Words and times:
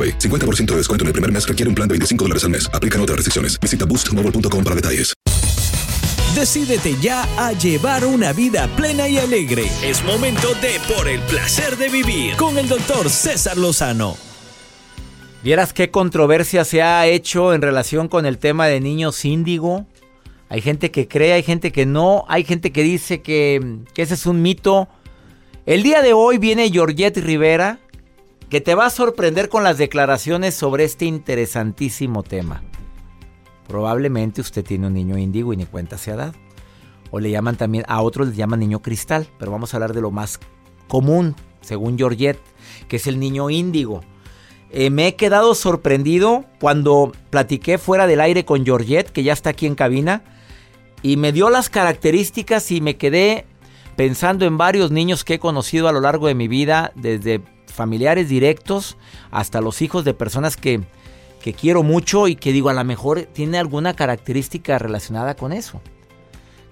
AroPay. 0.00 0.18
50% 0.18 0.66
de 0.66 0.76
descuento 0.76 1.04
en 1.04 1.08
el 1.08 1.12
primer 1.12 1.32
mes 1.32 1.46
requiere 1.46 1.68
un 1.68 1.74
plan 1.74 1.88
de 1.88 1.94
25 1.94 2.24
dólares 2.24 2.44
al 2.44 2.50
mes. 2.50 2.70
Aplican 2.72 3.00
otras 3.00 3.16
restricciones. 3.16 3.58
Visita 3.60 3.84
boostmobile.com 3.84 4.64
para 4.64 4.76
detalles. 4.76 5.14
Decídete 6.34 6.96
ya 7.00 7.26
a 7.36 7.52
llevar 7.52 8.04
una 8.04 8.32
vida 8.32 8.68
plena 8.76 9.08
y 9.08 9.18
alegre. 9.18 9.64
Es 9.82 10.04
momento 10.04 10.48
de 10.62 10.78
Por 10.94 11.08
el 11.08 11.20
placer 11.22 11.76
de 11.76 11.88
vivir 11.88 12.36
con 12.36 12.56
el 12.56 12.68
doctor 12.68 13.10
César 13.10 13.56
Lozano. 13.56 14.16
¿Vieras 15.42 15.72
qué 15.72 15.90
controversia 15.90 16.64
se 16.64 16.82
ha 16.82 17.06
hecho 17.06 17.52
en 17.52 17.62
relación 17.62 18.08
con 18.08 18.26
el 18.26 18.38
tema 18.38 18.68
de 18.68 18.80
niños 18.80 19.24
índigo? 19.24 19.86
Hay 20.48 20.60
gente 20.60 20.90
que 20.90 21.08
cree, 21.08 21.32
hay 21.32 21.42
gente 21.42 21.72
que 21.72 21.84
no, 21.84 22.24
hay 22.28 22.44
gente 22.44 22.70
que 22.72 22.82
dice 22.82 23.22
que, 23.22 23.78
que 23.92 24.02
ese 24.02 24.14
es 24.14 24.26
un 24.26 24.42
mito. 24.42 24.88
El 25.66 25.82
día 25.82 26.02
de 26.02 26.12
hoy 26.12 26.38
viene 26.38 26.70
Georgette 26.70 27.18
Rivera, 27.18 27.80
que 28.50 28.60
te 28.60 28.74
va 28.74 28.86
a 28.86 28.90
sorprender 28.90 29.48
con 29.48 29.62
las 29.62 29.78
declaraciones 29.78 30.56
sobre 30.56 30.82
este 30.82 31.04
interesantísimo 31.04 32.24
tema. 32.24 32.62
Probablemente 33.68 34.40
usted 34.40 34.64
tiene 34.64 34.88
un 34.88 34.94
niño 34.94 35.16
índigo 35.16 35.52
y 35.52 35.56
ni 35.56 35.66
cuenta 35.66 35.96
se 35.96 36.10
ha 36.10 36.16
dado. 36.16 36.32
O 37.12 37.20
le 37.20 37.30
llaman 37.30 37.56
también, 37.56 37.84
a 37.86 38.02
otros 38.02 38.28
les 38.28 38.36
llaman 38.36 38.58
niño 38.58 38.82
cristal, 38.82 39.28
pero 39.38 39.52
vamos 39.52 39.72
a 39.72 39.76
hablar 39.76 39.94
de 39.94 40.00
lo 40.00 40.10
más 40.10 40.40
común, 40.88 41.36
según 41.60 41.96
Georgette, 41.96 42.40
que 42.88 42.96
es 42.96 43.06
el 43.06 43.20
niño 43.20 43.50
índigo. 43.50 44.00
Eh, 44.72 44.90
me 44.90 45.06
he 45.06 45.14
quedado 45.14 45.54
sorprendido 45.54 46.44
cuando 46.60 47.12
platiqué 47.30 47.78
fuera 47.78 48.08
del 48.08 48.20
aire 48.20 48.44
con 48.44 48.64
Georgette, 48.64 49.10
que 49.10 49.22
ya 49.22 49.32
está 49.32 49.50
aquí 49.50 49.66
en 49.66 49.76
cabina, 49.76 50.24
y 51.02 51.16
me 51.16 51.32
dio 51.32 51.50
las 51.50 51.70
características 51.70 52.70
y 52.72 52.80
me 52.80 52.96
quedé 52.96 53.46
pensando 53.94 54.44
en 54.44 54.58
varios 54.58 54.90
niños 54.90 55.22
que 55.22 55.34
he 55.34 55.38
conocido 55.38 55.88
a 55.88 55.92
lo 55.92 56.00
largo 56.00 56.26
de 56.26 56.34
mi 56.34 56.48
vida, 56.48 56.92
desde 56.96 57.42
familiares 57.70 58.28
directos 58.28 58.96
hasta 59.30 59.60
los 59.60 59.82
hijos 59.82 60.04
de 60.04 60.14
personas 60.14 60.56
que, 60.56 60.80
que 61.42 61.52
quiero 61.52 61.82
mucho 61.82 62.28
y 62.28 62.36
que 62.36 62.52
digo 62.52 62.68
a 62.68 62.74
lo 62.74 62.84
mejor 62.84 63.22
tiene 63.32 63.58
alguna 63.58 63.94
característica 63.94 64.78
relacionada 64.78 65.34
con 65.34 65.52
eso. 65.52 65.80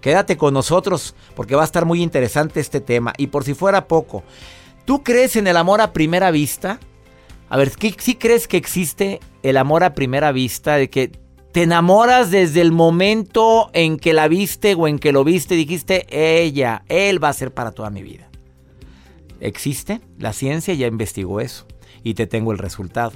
Quédate 0.00 0.36
con 0.36 0.54
nosotros 0.54 1.14
porque 1.34 1.56
va 1.56 1.62
a 1.62 1.64
estar 1.64 1.84
muy 1.84 2.02
interesante 2.02 2.60
este 2.60 2.80
tema. 2.80 3.12
Y 3.18 3.28
por 3.28 3.44
si 3.44 3.54
fuera 3.54 3.88
poco, 3.88 4.22
¿tú 4.84 5.02
crees 5.02 5.36
en 5.36 5.46
el 5.46 5.56
amor 5.56 5.80
a 5.80 5.92
primera 5.92 6.30
vista? 6.30 6.78
A 7.48 7.56
ver, 7.56 7.72
¿sí 7.98 8.14
crees 8.14 8.46
que 8.46 8.56
existe 8.56 9.20
el 9.42 9.56
amor 9.56 9.82
a 9.82 9.94
primera 9.94 10.32
vista? 10.32 10.76
De 10.76 10.88
que 10.90 11.10
te 11.52 11.62
enamoras 11.62 12.30
desde 12.30 12.60
el 12.60 12.72
momento 12.72 13.70
en 13.72 13.96
que 13.96 14.12
la 14.12 14.28
viste 14.28 14.74
o 14.74 14.86
en 14.86 14.98
que 14.98 15.12
lo 15.12 15.24
viste 15.24 15.54
dijiste, 15.54 16.06
ella, 16.10 16.84
él 16.88 17.22
va 17.22 17.30
a 17.30 17.32
ser 17.32 17.52
para 17.52 17.72
toda 17.72 17.90
mi 17.90 18.02
vida 18.02 18.27
existe, 19.40 20.00
la 20.18 20.32
ciencia 20.32 20.74
ya 20.74 20.86
investigó 20.86 21.40
eso 21.40 21.66
y 22.02 22.14
te 22.14 22.26
tengo 22.26 22.52
el 22.52 22.58
resultado. 22.58 23.12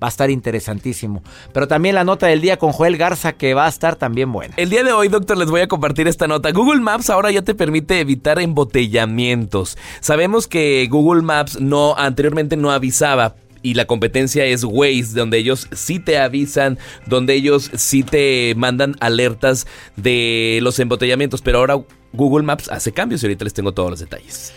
Va 0.00 0.06
a 0.06 0.10
estar 0.10 0.30
interesantísimo. 0.30 1.24
Pero 1.52 1.66
también 1.66 1.96
la 1.96 2.04
nota 2.04 2.28
del 2.28 2.40
día 2.40 2.56
con 2.56 2.70
Joel 2.70 2.96
Garza 2.96 3.32
que 3.32 3.54
va 3.54 3.66
a 3.66 3.68
estar 3.68 3.96
también 3.96 4.30
buena. 4.30 4.54
El 4.56 4.70
día 4.70 4.84
de 4.84 4.92
hoy, 4.92 5.08
doctor, 5.08 5.36
les 5.36 5.50
voy 5.50 5.60
a 5.60 5.66
compartir 5.66 6.06
esta 6.06 6.28
nota. 6.28 6.52
Google 6.52 6.80
Maps 6.80 7.10
ahora 7.10 7.32
ya 7.32 7.42
te 7.42 7.54
permite 7.54 7.98
evitar 7.98 8.38
embotellamientos. 8.38 9.76
Sabemos 10.00 10.46
que 10.46 10.86
Google 10.88 11.22
Maps 11.22 11.60
no 11.60 11.96
anteriormente 11.96 12.56
no 12.56 12.70
avisaba, 12.70 13.34
y 13.62 13.74
la 13.74 13.86
competencia 13.86 14.44
es 14.44 14.64
Waze, 14.64 15.14
donde 15.14 15.38
ellos 15.38 15.68
sí 15.72 15.98
te 15.98 16.18
avisan, 16.18 16.78
donde 17.06 17.34
ellos 17.34 17.70
sí 17.74 18.02
te 18.02 18.54
mandan 18.56 18.94
alertas 19.00 19.66
de 19.96 20.60
los 20.62 20.78
embotellamientos, 20.78 21.42
pero 21.42 21.58
ahora 21.58 21.80
Google 22.12 22.44
Maps 22.44 22.68
hace 22.70 22.92
cambios 22.92 23.22
y 23.22 23.26
ahorita 23.26 23.44
les 23.44 23.54
tengo 23.54 23.72
todos 23.72 23.90
los 23.90 24.00
detalles. 24.00 24.52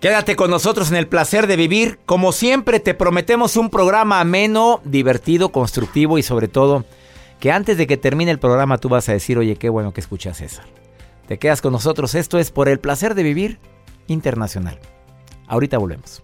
Quédate 0.00 0.36
con 0.36 0.50
nosotros 0.50 0.90
en 0.90 0.96
el 0.96 1.08
placer 1.08 1.48
de 1.48 1.56
vivir. 1.56 1.98
Como 2.06 2.30
siempre, 2.30 2.78
te 2.78 2.94
prometemos 2.94 3.56
un 3.56 3.68
programa 3.68 4.20
ameno, 4.20 4.80
divertido, 4.84 5.48
constructivo 5.50 6.18
y 6.18 6.22
sobre 6.22 6.46
todo 6.46 6.84
que 7.40 7.50
antes 7.50 7.76
de 7.76 7.86
que 7.88 7.96
termine 7.96 8.30
el 8.30 8.38
programa 8.38 8.78
tú 8.78 8.88
vas 8.88 9.08
a 9.08 9.12
decir, 9.12 9.38
oye, 9.38 9.56
qué 9.56 9.68
bueno 9.68 9.92
que 9.92 10.00
escuchas 10.00 10.36
César. 10.36 10.66
Te 11.26 11.38
quedas 11.38 11.60
con 11.60 11.72
nosotros. 11.72 12.14
Esto 12.14 12.38
es 12.38 12.52
por 12.52 12.68
el 12.68 12.78
placer 12.78 13.16
de 13.16 13.24
vivir 13.24 13.58
internacional. 14.06 14.78
Ahorita 15.48 15.78
volvemos. 15.78 16.22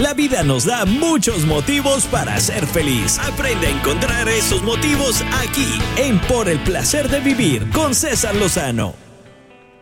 La 0.00 0.12
vida 0.12 0.42
nos 0.42 0.66
da 0.66 0.84
muchos 0.84 1.46
motivos 1.46 2.04
para 2.06 2.38
ser 2.40 2.66
feliz. 2.66 3.18
Aprende 3.20 3.68
a 3.68 3.70
encontrar 3.70 4.28
esos 4.28 4.62
motivos 4.62 5.24
aquí 5.40 5.78
en 5.96 6.18
Por 6.22 6.48
el 6.48 6.58
placer 6.58 7.08
de 7.08 7.20
vivir 7.20 7.70
con 7.70 7.94
César 7.94 8.34
Lozano. 8.34 9.05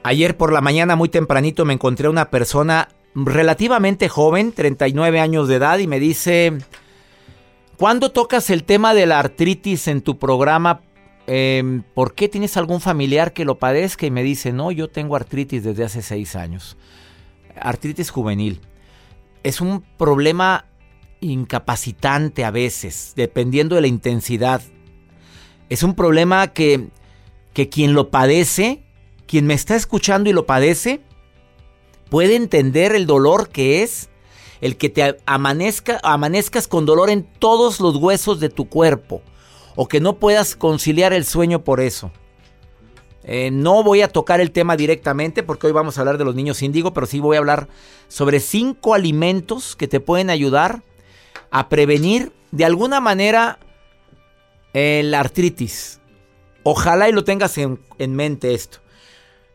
Ayer 0.06 0.37
por 0.37 0.53
la 0.53 0.60
mañana 0.60 0.97
muy 0.97 1.09
tempranito 1.09 1.65
me 1.65 1.72
encontré 1.72 2.10
una 2.10 2.28
persona 2.28 2.91
relativamente 3.15 4.10
joven, 4.10 4.53
39 4.53 5.19
años 5.19 5.48
de 5.48 5.54
edad, 5.54 5.78
y 5.78 5.87
me 5.87 5.98
dice, 5.98 6.53
¿cuándo 7.78 8.12
tocas 8.12 8.50
el 8.50 8.64
tema 8.64 8.93
de 8.93 9.06
la 9.06 9.19
artritis 9.19 9.88
en 9.88 10.03
tu 10.03 10.19
programa? 10.19 10.82
Em, 11.26 11.82
¿Por 11.94 12.14
qué 12.14 12.28
tienes 12.28 12.59
algún 12.59 12.82
familiar 12.82 13.32
que 13.32 13.47
lo 13.47 13.59
padezca? 13.59 14.04
Y 14.04 14.10
me 14.10 14.22
dice, 14.22 14.53
no, 14.53 14.70
yo 14.70 14.91
tengo 14.91 15.16
artritis 15.16 15.64
desde 15.64 15.84
hace 15.84 16.03
seis 16.03 16.37
años. 16.37 16.76
Artritis 17.59 18.10
juvenil. 18.10 18.60
Es 19.43 19.62
un 19.62 19.81
problema 19.97 20.66
incapacitante 21.20 22.44
a 22.44 22.50
veces, 22.50 23.14
dependiendo 23.16 23.75
de 23.75 23.81
la 23.81 23.87
intensidad. 23.87 24.60
Es 25.70 25.82
un 25.82 25.94
problema 25.94 26.48
que, 26.48 26.88
que 27.55 27.70
quien 27.70 27.94
lo 27.94 28.11
padece 28.11 28.83
quien 29.26 29.47
me 29.47 29.55
está 29.55 29.76
escuchando 29.76 30.31
y 30.31 30.32
lo 30.32 30.47
padece, 30.47 31.00
puede 32.11 32.37
entender 32.37 32.94
el 32.94 33.06
dolor 33.06 33.49
que 33.49 33.82
es 33.82 34.09
el 34.61 34.76
que 34.76 34.88
te 34.88 35.19
amanezca, 35.26 36.00
amanezcas 36.03 36.69
con 36.69 36.87
dolor 36.87 37.11
en 37.11 37.25
todos 37.25 37.81
los 37.81 37.97
huesos 37.97 38.41
de 38.41 38.49
tu 38.49 38.69
cuerpo 38.69 39.23
o 39.76 39.88
que 39.88 40.00
no 40.00 40.19
puedas 40.19 40.56
conciliar 40.56 41.12
el 41.12 41.25
sueño 41.25 41.65
por 41.65 41.81
eso. 41.81 42.12
Eh, 43.25 43.50
no 43.50 43.82
voy 43.82 44.03
a 44.03 44.09
tocar 44.09 44.41
el 44.41 44.53
tema 44.53 44.76
directamente 44.76 45.43
porque 45.43 45.67
hoy 45.67 45.73
vamos 45.73 45.97
a 45.97 46.03
hablar 46.03 46.19
de 46.19 46.25
los 46.25 46.35
niños 46.35 46.62
índigo, 46.62 46.93
pero 46.93 47.06
sí 47.06 47.20
voy 47.20 47.37
a 47.37 47.41
hablar 47.41 47.69
sobre 48.09 48.38
cinco 48.38 48.94
alimentos 48.94 49.77
que 49.77 49.88
te 49.88 50.00
pueden 50.00 50.31
ayudar 50.31 50.82
a 51.50 51.69
prevenir 51.69 52.32
de 52.50 52.65
alguna 52.65 53.00
manera 53.00 53.59
eh, 54.75 55.03
la 55.05 55.20
artritis. 55.20 56.00
Ojalá 56.62 57.09
y 57.09 57.12
lo 57.12 57.25
tengas 57.25 57.59
en 57.59 58.15
mente 58.15 58.55
esto. 58.55 58.83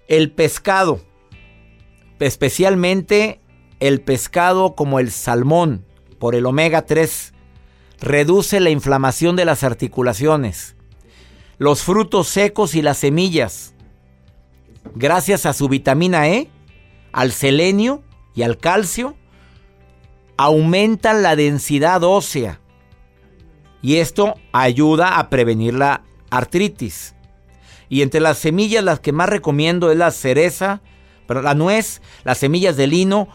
El 0.10 0.32
pescado, 0.32 1.00
especialmente 2.20 3.40
el 3.80 4.02
pescado 4.02 4.74
como 4.76 5.00
el 5.00 5.12
salmón, 5.12 5.86
por 6.18 6.34
el 6.34 6.48
omega 6.48 6.88
3, 6.88 7.34
reduce 8.02 8.60
la 8.60 8.72
inflamación 8.72 9.36
de 9.36 9.46
las 9.46 9.64
articulaciones. 9.64 10.76
los 11.60 11.84
frutos 11.84 12.28
secos 12.30 12.74
y 12.74 12.82
las 12.82 12.98
semillas. 12.98 13.76
Gracias 14.96 15.46
a 15.46 15.54
su 15.54 15.68
vitamina 15.68 16.30
E, 16.30 16.50
al 17.12 17.34
selenio 17.34 18.02
y 18.34 18.44
al 18.44 18.58
calcio, 18.58 19.16
aumentan 20.38 21.22
la 21.22 21.36
densidad 21.36 22.02
ósea. 22.04 22.62
Y 23.82 23.98
esto 23.98 24.36
ayuda 24.54 25.20
a 25.20 25.30
prevenir 25.30 25.74
la 25.74 26.04
artritis. 26.30 27.14
Y 27.90 28.04
entre 28.04 28.22
las 28.22 28.38
semillas 28.38 28.84
las 28.84 29.00
que 29.00 29.12
más 29.12 29.30
recomiendo 29.30 29.92
es 29.92 29.98
la 29.98 30.12
cereza, 30.12 30.82
pero 31.28 31.42
la 31.42 31.56
nuez, 31.56 32.02
las 32.24 32.38
semillas 32.38 32.78
de 32.78 32.88
lino, 32.88 33.28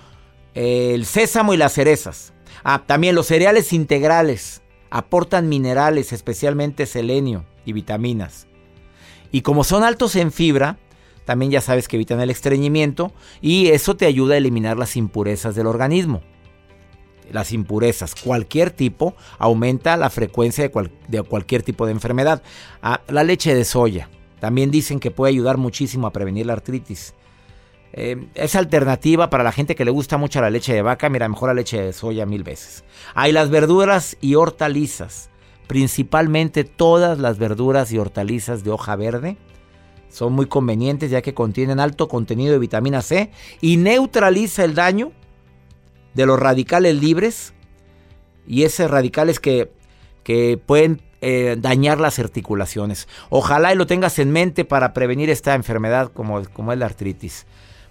el 0.55 1.05
sésamo 1.05 1.53
y 1.53 1.57
las 1.57 1.73
cerezas. 1.73 2.33
Ah, 2.63 2.85
también 2.87 3.15
los 3.15 3.27
cereales 3.27 3.73
integrales 3.73 4.63
aportan 4.91 5.49
minerales, 5.49 6.13
especialmente 6.13 6.87
selenio 6.87 7.45
y 7.65 7.73
vitaminas. 7.73 8.47
Y 9.33 9.43
como 9.43 9.65
son 9.65 9.83
altos 9.83 10.15
en 10.15 10.31
fibra, 10.31 10.79
también 11.25 11.51
ya 11.51 11.61
sabes 11.61 11.89
que 11.89 11.97
evitan 11.97 12.21
el 12.21 12.31
estreñimiento 12.31 13.13
y 13.41 13.69
eso 13.69 13.97
te 13.97 14.07
ayuda 14.07 14.35
a 14.35 14.39
eliminar 14.39 14.77
las 14.77 14.97
impurezas 14.97 15.55
del 15.55 15.67
organismo. 15.67 16.23
Las 17.33 17.53
impurezas, 17.53 18.15
cualquier 18.15 18.71
tipo, 18.71 19.17
aumenta 19.39 19.97
la 19.97 20.11
frecuencia 20.11 20.71
de, 21.09 21.23
cualquier 21.23 21.63
tipo 21.63 21.87
de 21.87 21.93
enfermedad. 21.93 22.43
Ah, 22.83 23.01
la 23.09 23.25
leche 23.25 23.55
de 23.55 23.65
soya, 23.65 24.09
también 24.45 24.71
dicen 24.71 25.01
que 25.01 25.11
puede 25.11 25.33
ayudar 25.33 25.57
muchísimo 25.57 26.07
a 26.07 26.13
prevenir 26.13 26.45
la 26.45 26.53
artritis. 26.53 27.15
Eh, 27.95 28.27
es 28.35 28.55
alternativa 28.57 29.31
para 29.31 29.43
la 29.43 29.53
gente 29.53 29.75
que 29.75 29.87
le 29.87 29.91
gusta 29.91 30.19
mucho 30.19 30.39
la 30.43 30.51
leche 30.51 30.75
de 30.75 30.83
vaca. 30.83 31.09
Mira, 31.09 31.31
mejor 31.31 31.49
la 31.49 31.55
leche 31.55 31.81
de 31.81 31.95
soya 31.95 32.27
mil 32.27 32.43
veces. 32.43 32.85
Hay 33.15 33.33
las 33.33 33.49
verduras 33.49 34.19
y 34.21 34.35
hortalizas. 34.35 35.31
Principalmente 35.67 36.65
todas 36.65 37.19
las 37.19 37.39
verduras 37.39 37.91
y 37.91 37.97
hortalizas 37.97 38.65
de 38.65 38.71
hoja 38.71 38.97
verde. 38.97 39.39
Son 40.11 40.35
muy 40.35 40.45
convenientes 40.45 41.11
ya 41.11 41.23
que 41.23 41.33
contienen 41.33 41.81
alto 41.81 42.07
contenido 42.07 42.53
de 42.53 42.59
vitamina 42.59 43.01
C 43.01 43.31
y 43.63 43.79
neutraliza 43.79 44.63
el 44.63 44.75
daño 44.75 45.13
de 46.13 46.27
los 46.27 46.39
radicales 46.39 47.01
libres 47.01 47.55
y 48.47 48.65
esos 48.65 48.91
radicales 48.91 49.41
que, 49.41 49.73
que 50.23 50.59
pueden 50.59 51.01
eh, 51.25 51.57
dañar 51.59 52.01
las 52.01 52.19
articulaciones. 52.19 53.09
Ojalá 53.31 53.73
y 53.73 53.77
lo 53.77 53.87
tengas 53.87 54.19
en 54.19 54.31
mente 54.31 54.65
para 54.65 54.93
prevenir 54.93 55.31
esta 55.31 55.55
enfermedad 55.55 56.13
como, 56.13 56.43
como 56.53 56.73
es 56.73 56.79
la 56.79 56.87
artritis. 56.87 57.47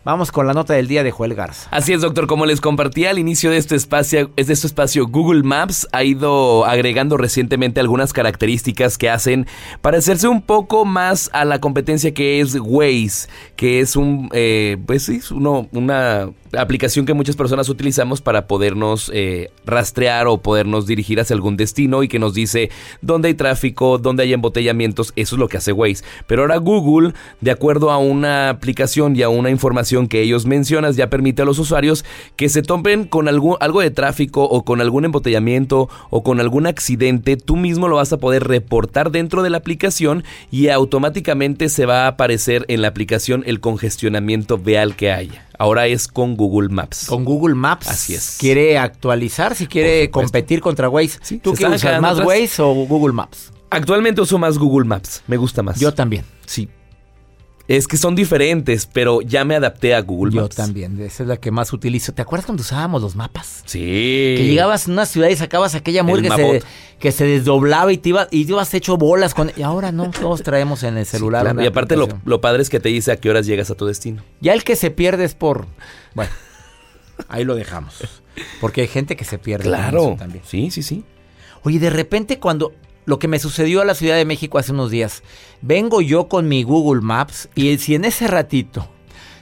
Vamos 0.05 0.33
con 0.33 0.45
la 0.45 0.53
nota 0.53 0.73
del 0.73 0.89
día 0.89 1.01
de 1.01 1.11
Joel 1.11 1.33
Garza. 1.33 1.69
Así 1.71 1.93
es, 1.93 2.01
doctor. 2.01 2.27
Como 2.27 2.45
les 2.45 2.59
compartí 2.59 3.05
al 3.05 3.19
inicio 3.19 3.49
de 3.51 3.57
este 3.57 3.75
espacio, 3.75 4.27
de 4.35 4.41
este 4.41 4.67
espacio, 4.67 5.07
Google 5.07 5.43
Maps 5.43 5.87
ha 5.93 6.03
ido 6.03 6.65
agregando 6.65 7.15
recientemente 7.15 7.79
algunas 7.79 8.11
características 8.11 8.97
que 8.97 9.09
hacen 9.09 9.47
parecerse 9.81 10.27
un 10.27 10.41
poco 10.41 10.83
más 10.83 11.29
a 11.31 11.45
la 11.45 11.61
competencia 11.61 12.13
que 12.13 12.41
es 12.41 12.57
Waze, 12.59 13.29
que 13.55 13.79
es 13.79 13.95
un, 13.95 14.29
eh, 14.33 14.77
pues 14.85 15.03
sí, 15.03 15.21
uno, 15.31 15.69
una 15.71 16.29
aplicación 16.57 17.05
que 17.05 17.13
muchas 17.13 17.35
personas 17.35 17.69
utilizamos 17.69 18.21
para 18.21 18.47
podernos 18.47 19.11
eh, 19.13 19.51
rastrear 19.65 20.27
o 20.27 20.37
podernos 20.37 20.85
dirigir 20.85 21.19
hacia 21.19 21.35
algún 21.35 21.57
destino 21.57 22.03
y 22.03 22.07
que 22.07 22.19
nos 22.19 22.33
dice 22.33 22.69
dónde 23.01 23.29
hay 23.29 23.33
tráfico, 23.33 23.97
dónde 23.97 24.23
hay 24.23 24.33
embotellamientos, 24.33 25.13
eso 25.15 25.35
es 25.35 25.39
lo 25.39 25.47
que 25.47 25.57
hace 25.57 25.71
Waze. 25.71 26.03
Pero 26.27 26.43
ahora 26.43 26.57
Google, 26.57 27.13
de 27.41 27.51
acuerdo 27.51 27.91
a 27.91 27.97
una 27.97 28.49
aplicación 28.49 29.15
y 29.15 29.23
a 29.23 29.29
una 29.29 29.49
información 29.49 30.07
que 30.07 30.21
ellos 30.21 30.45
mencionan, 30.45 30.93
ya 30.93 31.09
permite 31.09 31.41
a 31.41 31.45
los 31.45 31.59
usuarios 31.59 32.05
que 32.35 32.49
se 32.49 32.61
tomen 32.61 33.05
con 33.05 33.27
algo, 33.27 33.57
de 33.81 33.91
tráfico 33.91 34.43
o 34.43 34.63
con 34.63 34.81
algún 34.81 35.05
embotellamiento 35.05 35.89
o 36.09 36.23
con 36.23 36.39
algún 36.39 36.67
accidente, 36.67 37.37
tú 37.37 37.55
mismo 37.55 37.87
lo 37.87 37.95
vas 37.95 38.13
a 38.13 38.17
poder 38.17 38.43
reportar 38.43 39.11
dentro 39.11 39.43
de 39.43 39.49
la 39.49 39.57
aplicación 39.57 40.23
y 40.51 40.69
automáticamente 40.69 41.69
se 41.69 41.85
va 41.85 42.03
a 42.05 42.07
aparecer 42.07 42.65
en 42.67 42.81
la 42.81 42.89
aplicación 42.89 43.43
el 43.45 43.59
congestionamiento 43.59 44.57
vial 44.57 44.95
que 44.95 45.11
haya. 45.11 45.45
Ahora 45.57 45.87
es 45.87 46.07
con 46.07 46.35
Google 46.35 46.69
Maps. 46.69 47.05
Con 47.05 47.23
Google 47.25 47.55
Maps. 47.55 47.87
Así 47.87 48.15
es. 48.15 48.37
Quiere 48.39 48.77
actualizar, 48.77 49.55
si 49.55 49.67
quiere 49.67 50.09
competir 50.09 50.61
contra 50.61 50.89
Waze. 50.89 51.19
¿Tú 51.41 51.53
qué 51.53 51.65
usas, 51.65 52.01
más 52.01 52.19
Waze 52.19 52.61
o 52.61 52.73
Google 52.73 53.13
Maps? 53.13 53.51
Actualmente 53.69 54.21
uso 54.21 54.37
más 54.37 54.57
Google 54.57 54.87
Maps. 54.87 55.23
Me 55.27 55.37
gusta 55.37 55.63
más. 55.63 55.79
Yo 55.79 55.93
también. 55.93 56.25
Sí. 56.45 56.69
Es 57.67 57.87
que 57.87 57.95
son 57.95 58.13
diferentes, 58.13 58.85
pero 58.91 59.21
ya 59.21 59.45
me 59.45 59.55
adapté 59.55 59.95
a 59.95 60.01
Google 60.01 60.35
Maps. 60.35 60.57
Yo 60.57 60.63
también, 60.63 60.99
esa 60.99 61.23
es 61.23 61.29
la 61.29 61.37
que 61.37 61.49
más 61.49 61.71
utilizo. 61.71 62.13
¿Te 62.13 62.21
acuerdas 62.21 62.45
cuando 62.45 62.61
usábamos 62.61 63.01
los 63.01 63.15
mapas? 63.15 63.63
Sí. 63.65 63.79
Que 64.37 64.45
llegabas 64.45 64.87
a 64.87 64.91
una 64.91 65.05
ciudad 65.05 65.29
y 65.29 65.35
sacabas 65.37 65.73
aquella 65.73 66.03
murga 66.03 66.35
que 66.35 66.59
se, 66.59 66.63
que 66.99 67.11
se, 67.13 67.25
desdoblaba 67.25 67.93
y 67.93 67.97
te, 67.97 68.09
iba, 68.09 68.27
y 68.31 68.41
ibas 68.41 68.73
hecho 68.73 68.97
bolas 68.97 69.33
con... 69.33 69.51
Y 69.55 69.61
ahora 69.61 69.93
no, 69.93 70.11
todos 70.11 70.43
traemos 70.43 70.83
en 70.83 70.97
el 70.97 71.05
celular. 71.05 71.55
Y 71.57 71.65
aparte 71.65 71.95
lo, 71.95 72.09
lo, 72.25 72.41
padre 72.41 72.63
es 72.63 72.69
que 72.69 72.81
te 72.81 72.89
dice 72.89 73.13
a 73.13 73.15
qué 73.15 73.29
horas 73.29 73.45
llegas 73.45 73.71
a 73.71 73.75
tu 73.75 73.85
destino. 73.85 74.23
Ya 74.41 74.53
el 74.53 74.65
que 74.65 74.75
se 74.75 74.91
pierde 74.91 75.23
es 75.23 75.33
por... 75.33 75.65
Bueno, 76.15 76.31
ahí 77.29 77.45
lo 77.45 77.55
dejamos. 77.55 77.95
Porque 78.59 78.81
hay 78.81 78.87
gente 78.87 79.15
que 79.15 79.23
se 79.23 79.37
pierde. 79.37 79.63
Claro. 79.65 80.15
También. 80.19 80.43
Sí, 80.45 80.69
sí, 80.69 80.83
sí. 80.83 81.05
Oye, 81.63 81.79
de 81.79 81.89
repente 81.89 82.39
cuando 82.39 82.73
lo 83.05 83.19
que 83.19 83.27
me 83.27 83.39
sucedió 83.39 83.81
a 83.81 83.85
la 83.85 83.95
Ciudad 83.95 84.15
de 84.15 84.25
México 84.25 84.57
hace 84.57 84.71
unos 84.71 84.91
días. 84.91 85.23
Vengo 85.61 86.01
yo 86.01 86.27
con 86.27 86.47
mi 86.47 86.63
Google 86.63 87.01
Maps 87.01 87.49
y 87.55 87.77
si 87.77 87.95
en 87.95 88.05
ese 88.05 88.27
ratito 88.27 88.87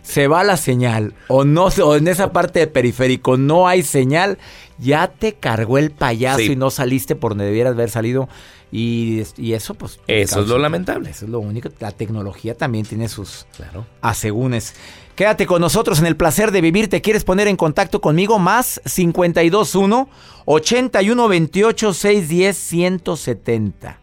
se 0.02 0.28
va 0.28 0.44
la 0.44 0.58
señal 0.58 1.14
o 1.28 1.46
no 1.46 1.66
o 1.66 1.96
en 1.96 2.08
esa 2.08 2.32
parte 2.32 2.60
del 2.60 2.70
periférico 2.70 3.38
no 3.38 3.68
hay 3.68 3.84
señal, 3.84 4.40
ya 4.80 5.08
te 5.08 5.34
cargó 5.34 5.78
el 5.78 5.92
payaso 5.92 6.42
y 6.42 6.56
no 6.56 6.72
saliste 6.72 7.16
por 7.16 7.32
donde 7.32 7.46
debieras 7.46 7.74
haber 7.74 7.90
salido. 7.90 8.28
Y, 8.74 9.24
eso, 9.38 9.74
pues. 9.74 10.00
Eso 10.08 10.42
es 10.42 10.48
lo 10.48 10.58
lamentable. 10.58 11.10
Eso 11.10 11.26
es 11.26 11.32
lo 11.32 11.40
único. 11.40 11.70
La 11.80 11.92
tecnología 11.92 12.56
también 12.56 12.86
tiene 12.86 13.10
sus 13.10 13.46
claro. 13.56 13.86
asegúnes. 14.02 14.76
Quédate 15.16 15.46
con 15.46 15.62
nosotros 15.62 16.00
en 16.00 16.06
el 16.06 16.16
placer 16.18 16.52
de 16.52 16.62
vivir. 16.62 16.90
¿Te 16.90 17.02
quieres 17.02 17.24
poner 17.24 17.48
en 17.48 17.58
contacto 17.58 18.02
conmigo? 18.02 18.40
Más 18.40 18.82
521 18.86 20.10
8128 20.46 21.94
610 21.94 22.58
170. 22.58 24.00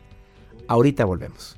Ahorita 0.68 1.04
volvemos 1.04 1.57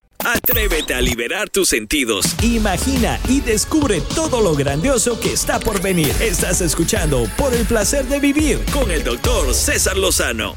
Atrévete 0.25 0.93
a 0.93 1.01
liberar 1.01 1.49
tus 1.49 1.69
sentidos. 1.69 2.35
Imagina 2.43 3.19
y 3.27 3.41
descubre 3.41 4.01
todo 4.13 4.41
lo 4.41 4.53
grandioso 4.53 5.19
que 5.19 5.33
está 5.33 5.59
por 5.59 5.81
venir. 5.81 6.13
Estás 6.21 6.61
escuchando 6.61 7.25
Por 7.37 7.53
el 7.55 7.65
placer 7.65 8.05
de 8.05 8.19
vivir 8.19 8.59
con 8.71 8.91
el 8.91 9.03
doctor 9.03 9.51
César 9.53 9.97
Lozano. 9.97 10.55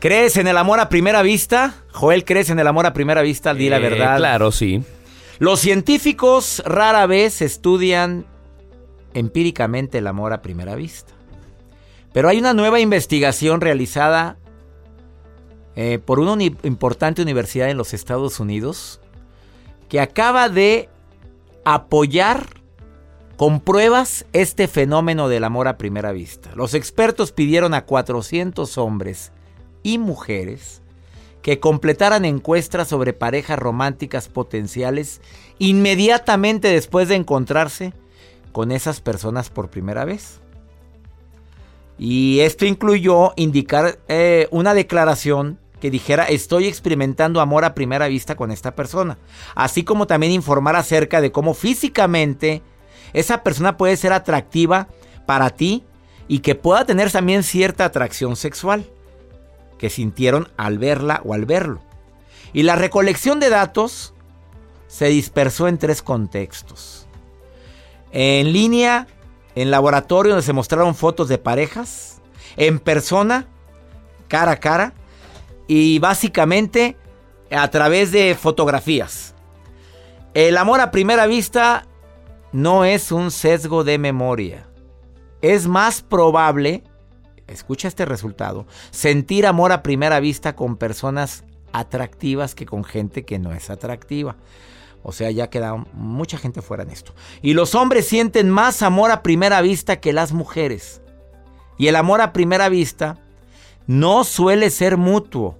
¿Crees 0.00 0.36
en 0.36 0.48
el 0.48 0.58
amor 0.58 0.80
a 0.80 0.88
primera 0.88 1.22
vista? 1.22 1.84
Joel, 1.92 2.24
¿crees 2.24 2.50
en 2.50 2.58
el 2.58 2.66
amor 2.66 2.86
a 2.86 2.92
primera 2.92 3.22
vista? 3.22 3.54
Di 3.54 3.68
la 3.68 3.76
eh, 3.76 3.80
verdad. 3.80 4.16
Claro, 4.16 4.50
sí. 4.50 4.82
Los 5.38 5.60
científicos 5.60 6.64
rara 6.66 7.06
vez 7.06 7.42
estudian 7.42 8.26
empíricamente 9.14 9.98
el 9.98 10.08
amor 10.08 10.32
a 10.32 10.42
primera 10.42 10.74
vista. 10.74 11.12
Pero 12.12 12.28
hay 12.28 12.38
una 12.38 12.54
nueva 12.54 12.80
investigación 12.80 13.60
realizada 13.60 14.36
eh, 15.76 15.98
por 15.98 16.20
una 16.20 16.42
importante 16.42 17.22
universidad 17.22 17.70
en 17.70 17.76
los 17.76 17.94
Estados 17.94 18.40
Unidos 18.40 19.00
que 19.88 20.00
acaba 20.00 20.48
de 20.48 20.88
apoyar 21.64 22.46
con 23.36 23.60
pruebas 23.60 24.26
este 24.32 24.68
fenómeno 24.68 25.28
del 25.28 25.44
amor 25.44 25.68
a 25.68 25.78
primera 25.78 26.12
vista. 26.12 26.50
Los 26.54 26.74
expertos 26.74 27.32
pidieron 27.32 27.74
a 27.74 27.84
400 27.84 28.78
hombres 28.78 29.32
y 29.82 29.98
mujeres 29.98 30.82
que 31.42 31.58
completaran 31.58 32.24
encuestas 32.24 32.88
sobre 32.88 33.12
parejas 33.12 33.58
románticas 33.58 34.28
potenciales 34.28 35.20
inmediatamente 35.58 36.68
después 36.68 37.08
de 37.08 37.16
encontrarse 37.16 37.94
con 38.52 38.70
esas 38.70 39.00
personas 39.00 39.50
por 39.50 39.70
primera 39.70 40.04
vez. 40.04 40.40
Y 41.98 42.40
esto 42.40 42.64
incluyó 42.64 43.32
indicar 43.36 43.98
eh, 44.08 44.48
una 44.50 44.74
declaración 44.74 45.58
que 45.82 45.90
dijera 45.90 46.26
estoy 46.26 46.68
experimentando 46.68 47.40
amor 47.40 47.64
a 47.64 47.74
primera 47.74 48.06
vista 48.06 48.36
con 48.36 48.52
esta 48.52 48.76
persona. 48.76 49.18
Así 49.56 49.82
como 49.82 50.06
también 50.06 50.30
informar 50.30 50.76
acerca 50.76 51.20
de 51.20 51.32
cómo 51.32 51.54
físicamente 51.54 52.62
esa 53.12 53.42
persona 53.42 53.76
puede 53.76 53.96
ser 53.96 54.12
atractiva 54.12 54.86
para 55.26 55.50
ti 55.50 55.84
y 56.28 56.38
que 56.38 56.54
pueda 56.54 56.84
tener 56.84 57.10
también 57.10 57.42
cierta 57.42 57.84
atracción 57.84 58.36
sexual 58.36 58.88
que 59.76 59.90
sintieron 59.90 60.52
al 60.56 60.78
verla 60.78 61.20
o 61.24 61.34
al 61.34 61.46
verlo. 61.46 61.82
Y 62.52 62.62
la 62.62 62.76
recolección 62.76 63.40
de 63.40 63.50
datos 63.50 64.14
se 64.86 65.06
dispersó 65.06 65.66
en 65.66 65.78
tres 65.78 66.00
contextos. 66.00 67.08
En 68.12 68.52
línea, 68.52 69.08
en 69.56 69.72
laboratorio 69.72 70.30
donde 70.30 70.46
se 70.46 70.52
mostraron 70.52 70.94
fotos 70.94 71.28
de 71.28 71.38
parejas, 71.38 72.20
en 72.56 72.78
persona, 72.78 73.48
cara 74.28 74.52
a 74.52 74.60
cara, 74.60 74.94
y 75.66 75.98
básicamente 75.98 76.96
a 77.50 77.68
través 77.70 78.12
de 78.12 78.34
fotografías. 78.34 79.34
El 80.34 80.56
amor 80.56 80.80
a 80.80 80.90
primera 80.90 81.26
vista 81.26 81.86
no 82.52 82.84
es 82.84 83.12
un 83.12 83.30
sesgo 83.30 83.84
de 83.84 83.98
memoria. 83.98 84.66
Es 85.42 85.66
más 85.66 86.02
probable, 86.02 86.84
escucha 87.46 87.88
este 87.88 88.04
resultado, 88.04 88.66
sentir 88.90 89.46
amor 89.46 89.72
a 89.72 89.82
primera 89.82 90.20
vista 90.20 90.54
con 90.54 90.76
personas 90.76 91.44
atractivas 91.72 92.54
que 92.54 92.66
con 92.66 92.84
gente 92.84 93.24
que 93.24 93.38
no 93.38 93.52
es 93.52 93.70
atractiva. 93.70 94.36
O 95.02 95.12
sea, 95.12 95.30
ya 95.30 95.50
queda 95.50 95.74
mucha 95.94 96.38
gente 96.38 96.62
fuera 96.62 96.84
en 96.84 96.90
esto. 96.90 97.12
Y 97.42 97.54
los 97.54 97.74
hombres 97.74 98.06
sienten 98.06 98.50
más 98.50 98.82
amor 98.82 99.10
a 99.10 99.22
primera 99.22 99.60
vista 99.60 100.00
que 100.00 100.12
las 100.12 100.32
mujeres. 100.32 101.02
Y 101.76 101.88
el 101.88 101.96
amor 101.96 102.20
a 102.20 102.32
primera 102.32 102.68
vista 102.68 103.18
no 103.86 104.24
suele 104.24 104.70
ser 104.70 104.96
mutuo. 104.96 105.58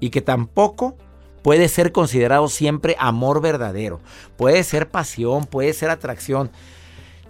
Y 0.00 0.10
que 0.10 0.20
tampoco 0.20 0.96
puede 1.42 1.68
ser 1.68 1.92
considerado 1.92 2.48
siempre 2.48 2.96
amor 2.98 3.40
verdadero. 3.40 4.00
Puede 4.36 4.64
ser 4.64 4.88
pasión, 4.88 5.46
puede 5.46 5.72
ser 5.72 5.90
atracción. 5.90 6.50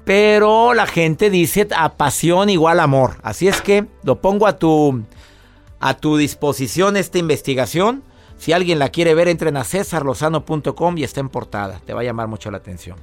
Pero 0.05 0.75
la 0.75 0.87
gente 0.87 1.31
dice 1.31 1.69
a 1.77 1.95
pasión 1.95 2.51
igual 2.51 2.81
amor. 2.81 3.17
Así 3.23 3.49
es 3.49 3.61
que 3.63 3.87
lo 4.03 4.21
pongo 4.21 4.47
a 4.47 4.59
tu, 4.59 5.03
a 5.81 5.95
tu 5.95 6.17
disposición 6.17 6.97
esta 6.97 7.19
investigación 7.19 8.03
si 8.37 8.53
alguien 8.53 8.79
la 8.79 8.91
quiere 8.91 9.15
ver, 9.15 9.29
entren 9.29 9.57
a 9.57 9.65
cesarlosano.com 9.65 10.99
y 10.99 11.05
está 11.05 11.21
en 11.21 11.29
portada. 11.29 11.81
Te 11.85 11.95
va 11.95 12.01
a 12.01 12.05
llamar 12.05 12.29
mucho 12.29 12.51
la 12.51 12.59
atención. 12.59 12.99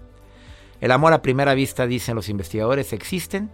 El 0.80 0.92
amor 0.92 1.14
a 1.14 1.22
primera 1.22 1.54
vista, 1.54 1.88
dicen 1.88 2.16
los 2.16 2.30
investigadores, 2.30 2.94
existen, 2.94 3.50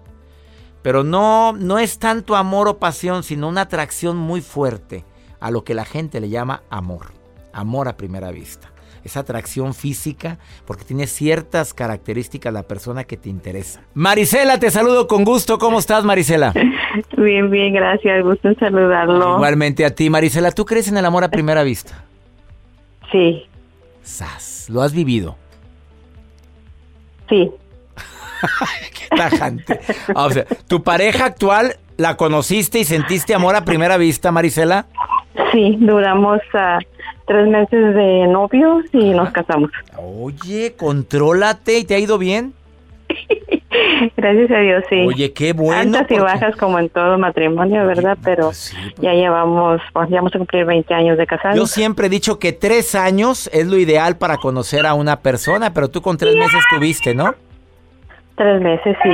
pero 0.87 1.03
no, 1.03 1.51
no 1.51 1.79
es 1.79 1.99
tanto 1.99 2.37
amor 2.37 2.69
o 2.69 2.77
pasión, 2.77 3.21
sino 3.21 3.49
una 3.49 3.59
atracción 3.59 4.15
muy 4.15 4.39
fuerte 4.39 5.03
a 5.41 5.51
lo 5.51 5.65
que 5.65 5.73
la 5.73 5.83
gente 5.83 6.21
le 6.21 6.29
llama 6.29 6.63
amor. 6.69 7.07
Amor 7.51 7.89
a 7.89 7.97
primera 7.97 8.31
vista 8.31 8.71
esa 9.03 9.19
atracción 9.19 9.73
física, 9.73 10.37
porque 10.65 10.85
tiene 10.85 11.05
ciertas 11.07 11.73
características 11.73 12.53
la 12.53 12.63
persona 12.63 13.03
que 13.03 13.17
te 13.17 13.27
interesa. 13.27 13.81
Marisela, 13.95 14.59
te 14.61 14.71
saludo 14.71 15.07
con 15.07 15.25
gusto. 15.25 15.57
¿Cómo 15.57 15.79
estás, 15.79 16.05
Marisela? 16.05 16.53
Bien, 17.17 17.51
bien, 17.51 17.73
gracias. 17.73 18.23
Gusto 18.23 18.47
en 18.47 18.57
saludarlo. 18.57 19.35
Igualmente 19.35 19.83
a 19.83 19.93
ti, 19.93 20.09
Marisela. 20.09 20.51
¿Tú 20.51 20.63
crees 20.63 20.87
en 20.87 20.95
el 20.95 21.05
amor 21.05 21.25
a 21.25 21.29
primera 21.29 21.63
vista? 21.63 22.05
Sí. 23.11 23.43
Sas, 24.03 24.69
¿lo 24.69 24.81
has 24.81 24.93
vivido? 24.93 25.35
Sí. 27.27 27.51
Qué 28.97 29.15
tajante. 29.15 29.79
Ah, 30.15 30.25
o 30.25 30.31
sea, 30.31 30.45
¿tu 30.67 30.83
pareja 30.83 31.25
actual 31.25 31.77
la 31.97 32.17
conociste 32.17 32.79
y 32.79 32.83
sentiste 32.83 33.33
amor 33.33 33.55
a 33.55 33.65
primera 33.65 33.97
vista, 33.97 34.31
Marisela? 34.31 34.85
Sí, 35.51 35.77
duramos 35.79 36.39
uh, 36.53 36.83
tres 37.25 37.47
meses 37.47 37.95
de 37.95 38.27
novios 38.27 38.85
y 38.93 39.11
nos 39.11 39.31
casamos. 39.31 39.71
Oye, 39.97 40.75
contrólate 40.77 41.79
y 41.79 41.85
te 41.85 41.95
ha 41.95 41.99
ido 41.99 42.17
bien. 42.17 42.53
Gracias 44.17 44.51
a 44.51 44.59
Dios, 44.59 44.83
sí. 44.89 45.05
Oye, 45.07 45.33
qué 45.33 45.53
bueno. 45.53 45.97
Altas 45.97 46.11
y 46.11 46.19
bajas 46.19 46.55
como 46.55 46.79
en 46.79 46.89
todo 46.89 47.17
matrimonio, 47.17 47.85
¿verdad? 47.85 48.17
Pero 48.23 48.45
pues 48.45 48.57
sí, 48.57 48.75
pues. 48.95 48.95
ya 49.01 49.13
llevamos, 49.13 49.81
pues, 49.93 50.09
ya 50.09 50.17
vamos 50.17 50.35
a 50.35 50.37
cumplir 50.37 50.65
20 50.65 50.93
años 50.93 51.17
de 51.17 51.27
casados. 51.27 51.57
Yo 51.57 51.67
siempre 51.67 52.07
he 52.07 52.09
dicho 52.09 52.39
que 52.39 52.53
tres 52.53 52.95
años 52.95 53.49
es 53.53 53.67
lo 53.67 53.77
ideal 53.77 54.17
para 54.17 54.37
conocer 54.37 54.85
a 54.85 54.93
una 54.93 55.21
persona, 55.21 55.73
pero 55.73 55.89
tú 55.89 56.01
con 56.01 56.17
tres 56.17 56.35
meses 56.35 56.63
tuviste, 56.69 57.13
¿no? 57.13 57.35
Tres 58.37 58.61
meses, 58.61 58.95
sí. 59.03 59.09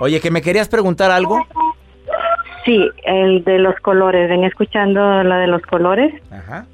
Oye, 0.00 0.20
que 0.20 0.30
me 0.30 0.42
querías 0.42 0.68
preguntar 0.68 1.10
algo. 1.10 1.46
Sí, 2.64 2.90
el 3.04 3.44
de 3.44 3.58
los 3.58 3.76
colores. 3.76 4.28
Venía 4.28 4.48
escuchando 4.48 5.22
la 5.22 5.38
de 5.38 5.46
los 5.46 5.62
colores. 5.62 6.12
Ajá. 6.30 6.66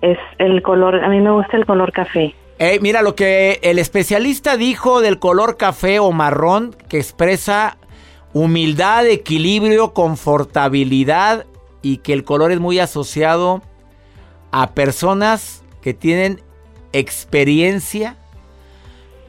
Es 0.00 0.18
el 0.38 0.62
color, 0.62 1.04
a 1.04 1.08
mí 1.08 1.20
me 1.20 1.30
gusta 1.30 1.56
el 1.56 1.66
color 1.66 1.92
café. 1.92 2.34
Eh, 2.58 2.78
mira 2.80 3.02
lo 3.02 3.16
que 3.16 3.58
el 3.62 3.78
especialista 3.78 4.56
dijo 4.56 5.00
del 5.00 5.18
color 5.18 5.56
café 5.56 5.98
o 5.98 6.12
marrón 6.12 6.76
que 6.88 6.98
expresa 6.98 7.76
humildad, 8.32 9.06
equilibrio, 9.06 9.92
confortabilidad 9.92 11.46
y 11.82 11.98
que 11.98 12.12
el 12.12 12.24
color 12.24 12.52
es 12.52 12.60
muy 12.60 12.78
asociado 12.78 13.62
a 14.52 14.74
personas 14.74 15.64
que 15.80 15.94
tienen 15.94 16.40
experiencia 16.92 18.16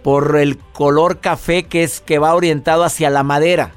por 0.03 0.37
el 0.37 0.57
color 0.57 1.19
café 1.19 1.63
que 1.63 1.83
es 1.83 2.01
que 2.01 2.19
va 2.19 2.35
orientado 2.35 2.83
hacia 2.83 3.09
la 3.09 3.23
madera. 3.23 3.71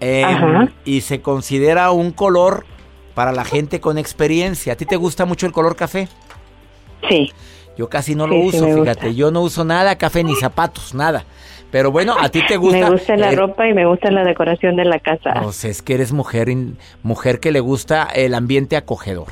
Eh, 0.00 0.24
Ajá. 0.24 0.68
y 0.84 1.00
se 1.02 1.20
considera 1.22 1.90
un 1.90 2.10
color 2.10 2.66
para 3.14 3.32
la 3.32 3.44
gente 3.44 3.80
con 3.80 3.96
experiencia. 3.96 4.74
¿A 4.74 4.76
ti 4.76 4.86
te 4.86 4.96
gusta 4.96 5.24
mucho 5.24 5.46
el 5.46 5.52
color 5.52 5.76
café? 5.76 6.08
Sí. 7.08 7.32
Yo 7.76 7.88
casi 7.88 8.14
no 8.14 8.26
lo 8.26 8.34
sí 8.34 8.48
uso, 8.48 8.66
gusta. 8.66 8.80
fíjate. 8.94 9.14
Yo 9.14 9.30
no 9.30 9.42
uso 9.42 9.64
nada 9.64 9.96
café 9.96 10.22
ni 10.24 10.34
zapatos, 10.36 10.94
nada. 10.94 11.24
Pero 11.70 11.90
bueno, 11.90 12.14
a 12.18 12.28
ti 12.28 12.40
te 12.46 12.56
gusta. 12.56 12.78
Me 12.78 12.90
gusta 12.90 13.16
la 13.16 13.32
eh, 13.32 13.36
ropa 13.36 13.66
y 13.66 13.74
me 13.74 13.86
gusta 13.86 14.10
la 14.10 14.22
decoración 14.22 14.76
de 14.76 14.84
la 14.84 15.00
casa. 15.00 15.40
Pues 15.42 15.64
es 15.64 15.82
que 15.82 15.94
eres 15.94 16.12
mujer, 16.12 16.48
mujer 17.02 17.40
que 17.40 17.50
le 17.50 17.60
gusta 17.60 18.04
el 18.14 18.34
ambiente 18.34 18.76
acogedor. 18.76 19.28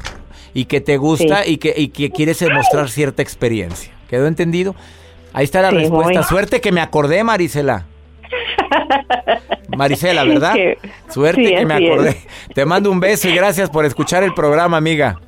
Y 0.54 0.64
que 0.64 0.80
te 0.80 0.97
gusta 0.97 1.47
y, 1.47 1.59
que, 1.59 1.73
y 1.76 1.88
que 1.88 2.11
quieres 2.11 2.40
demostrar 2.40 2.90
cierta 2.90 3.23
experiencia. 3.23 3.92
¿Quedó 4.09 4.26
entendido? 4.26 4.75
Ahí 5.32 5.44
está 5.44 5.62
la 5.62 5.70
Sí, 5.70 5.76
respuesta. 5.76 6.22
Suerte 6.24 6.60
que 6.60 6.72
me 6.72 6.80
acordé, 6.80 7.24
Marisela. 7.24 7.86
Marisela, 9.76 10.24
¿verdad? 10.26 10.54
Que- 10.54 10.78
Suerte 11.08 11.44
sí, 11.44 11.54
que 11.54 11.66
me 11.66 11.74
acordé. 11.74 12.10
es. 12.10 12.26
Te 12.54 12.64
mando 12.66 12.90
un 12.90 13.00
beso 13.00 13.28
y 13.28 13.34
gracias 13.34 13.70
por 13.70 13.84
escuchar 13.84 14.22
el 14.22 14.34
programa, 14.34 14.76
amiga. 14.76 15.20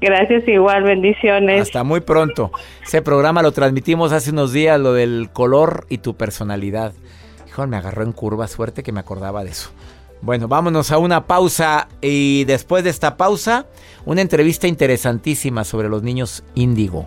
Gracias 0.00 0.48
igual, 0.48 0.82
bendiciones. 0.84 1.62
Hasta 1.62 1.84
muy 1.84 2.00
pronto. 2.00 2.50
Ese 2.82 3.02
programa 3.02 3.42
lo 3.42 3.52
transmitimos 3.52 4.12
hace 4.12 4.30
unos 4.30 4.52
días, 4.52 4.80
lo 4.80 4.94
del 4.94 5.28
color 5.32 5.84
y 5.90 5.98
tu 5.98 6.16
personalidad. 6.16 6.92
Hijo, 7.46 7.66
me 7.66 7.76
agarró 7.76 8.02
en 8.04 8.12
curva, 8.12 8.46
suerte 8.48 8.82
que 8.82 8.92
me 8.92 9.00
acordaba 9.00 9.44
de 9.44 9.50
eso. 9.50 9.70
Bueno, 10.22 10.48
vámonos 10.48 10.90
a 10.92 10.98
una 10.98 11.26
pausa 11.26 11.88
y 12.00 12.44
después 12.44 12.84
de 12.84 12.90
esta 12.90 13.16
pausa, 13.16 13.66
una 14.06 14.20
entrevista 14.22 14.66
interesantísima 14.66 15.64
sobre 15.64 15.88
los 15.88 16.02
niños 16.02 16.44
índigo. 16.54 17.06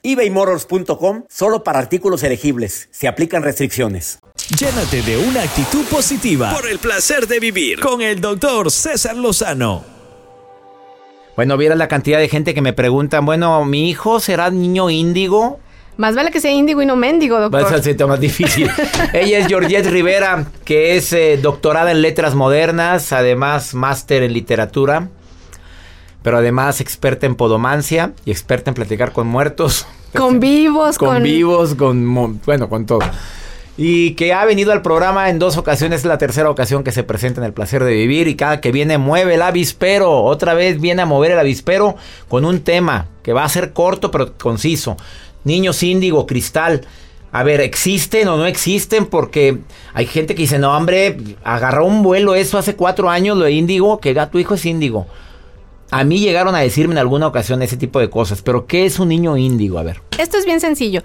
ebaymotors.com 0.03 1.23
solo 1.29 1.63
para 1.63 1.79
artículos 1.79 2.23
elegibles. 2.23 2.89
Se 2.91 3.07
aplican 3.07 3.43
restricciones. 3.43 4.19
Llénate 4.57 5.01
de 5.03 5.17
una 5.17 5.43
actitud 5.43 5.85
positiva 5.85 6.53
por 6.53 6.67
el 6.69 6.79
placer 6.79 7.27
de 7.27 7.39
vivir 7.39 7.79
con 7.79 8.01
el 8.01 8.19
doctor 8.19 8.69
César 8.71 9.15
Lozano. 9.15 9.83
Bueno, 11.35 11.57
vieras 11.57 11.77
la 11.77 11.87
cantidad 11.87 12.19
de 12.19 12.27
gente 12.27 12.53
que 12.53 12.61
me 12.61 12.73
preguntan, 12.73 13.25
bueno, 13.25 13.63
¿mi 13.65 13.89
hijo 13.89 14.19
será 14.19 14.49
niño 14.49 14.89
índigo? 14.89 15.59
Más 15.97 16.15
vale 16.15 16.31
que 16.31 16.41
sea 16.41 16.51
índigo 16.51 16.81
y 16.81 16.85
no 16.85 16.95
mendigo, 16.95 17.35
Va 17.35 17.45
a 17.45 17.49
doctor. 17.49 17.69
ser 17.69 17.83
sitio 17.83 18.07
más 18.07 18.19
difícil. 18.19 18.69
Ella 19.13 19.39
es 19.39 19.47
Georgette 19.47 19.87
Rivera, 19.87 20.45
que 20.65 20.95
es 20.97 21.13
eh, 21.13 21.37
doctorada 21.41 21.91
en 21.91 22.01
letras 22.01 22.33
modernas, 22.35 23.11
además 23.13 23.73
máster 23.73 24.23
en 24.23 24.33
literatura, 24.33 25.09
pero 26.23 26.37
además 26.37 26.81
experta 26.81 27.25
en 27.25 27.35
podomancia 27.35 28.13
y 28.25 28.31
experta 28.31 28.71
en 28.71 28.75
platicar 28.75 29.11
con 29.11 29.27
muertos, 29.27 29.87
Con 30.15 30.41
vivos, 30.41 30.97
con, 30.97 31.07
con, 31.07 31.23
vivos, 31.23 31.75
con 31.75 32.41
bueno, 32.45 32.67
con 32.67 32.85
todo. 32.85 32.99
Y 33.77 34.15
que 34.15 34.33
ha 34.33 34.43
venido 34.43 34.73
al 34.73 34.81
programa 34.81 35.29
en 35.29 35.39
dos 35.39 35.55
ocasiones, 35.55 36.01
es 36.01 36.05
la 36.05 36.17
tercera 36.17 36.49
ocasión 36.49 36.83
que 36.83 36.91
se 36.91 37.03
presenta 37.03 37.39
en 37.39 37.45
el 37.45 37.53
placer 37.53 37.83
de 37.83 37.93
vivir 37.93 38.27
y 38.27 38.35
cada 38.35 38.59
que 38.59 38.73
viene 38.73 38.97
mueve 38.97 39.35
el 39.35 39.41
avispero, 39.41 40.23
otra 40.23 40.53
vez 40.53 40.81
viene 40.81 41.01
a 41.01 41.05
mover 41.05 41.31
el 41.31 41.39
avispero 41.39 41.95
con 42.27 42.43
un 42.43 42.59
tema 42.59 43.07
que 43.23 43.31
va 43.31 43.45
a 43.45 43.49
ser 43.49 43.71
corto 43.71 44.11
pero 44.11 44.33
conciso. 44.37 44.97
Niños 45.45 45.81
índigo, 45.81 46.27
cristal. 46.27 46.81
A 47.31 47.43
ver, 47.43 47.61
¿existen 47.61 48.27
o 48.27 48.35
no 48.35 48.45
existen? 48.45 49.05
Porque 49.05 49.59
hay 49.93 50.05
gente 50.05 50.35
que 50.35 50.41
dice, 50.41 50.59
no, 50.59 50.75
hombre, 50.75 51.17
agarró 51.43 51.85
un 51.85 52.03
vuelo 52.03 52.35
eso 52.35 52.57
hace 52.57 52.75
cuatro 52.75 53.09
años, 53.09 53.37
lo 53.37 53.45
de 53.45 53.53
índigo, 53.53 53.99
que 53.99 54.13
tu 54.29 54.37
hijo 54.37 54.55
es 54.55 54.65
índigo. 54.65 55.07
A 55.91 56.05
mí 56.05 56.19
llegaron 56.19 56.55
a 56.55 56.59
decirme 56.59 56.93
en 56.93 56.99
alguna 56.99 57.27
ocasión 57.27 57.61
ese 57.61 57.75
tipo 57.75 57.99
de 57.99 58.09
cosas, 58.09 58.41
pero 58.41 58.65
¿qué 58.65 58.85
es 58.85 58.97
un 58.97 59.09
niño 59.09 59.35
índigo? 59.35 59.77
A 59.77 59.83
ver. 59.83 60.01
Esto 60.17 60.37
es 60.37 60.45
bien 60.45 60.61
sencillo. 60.61 61.03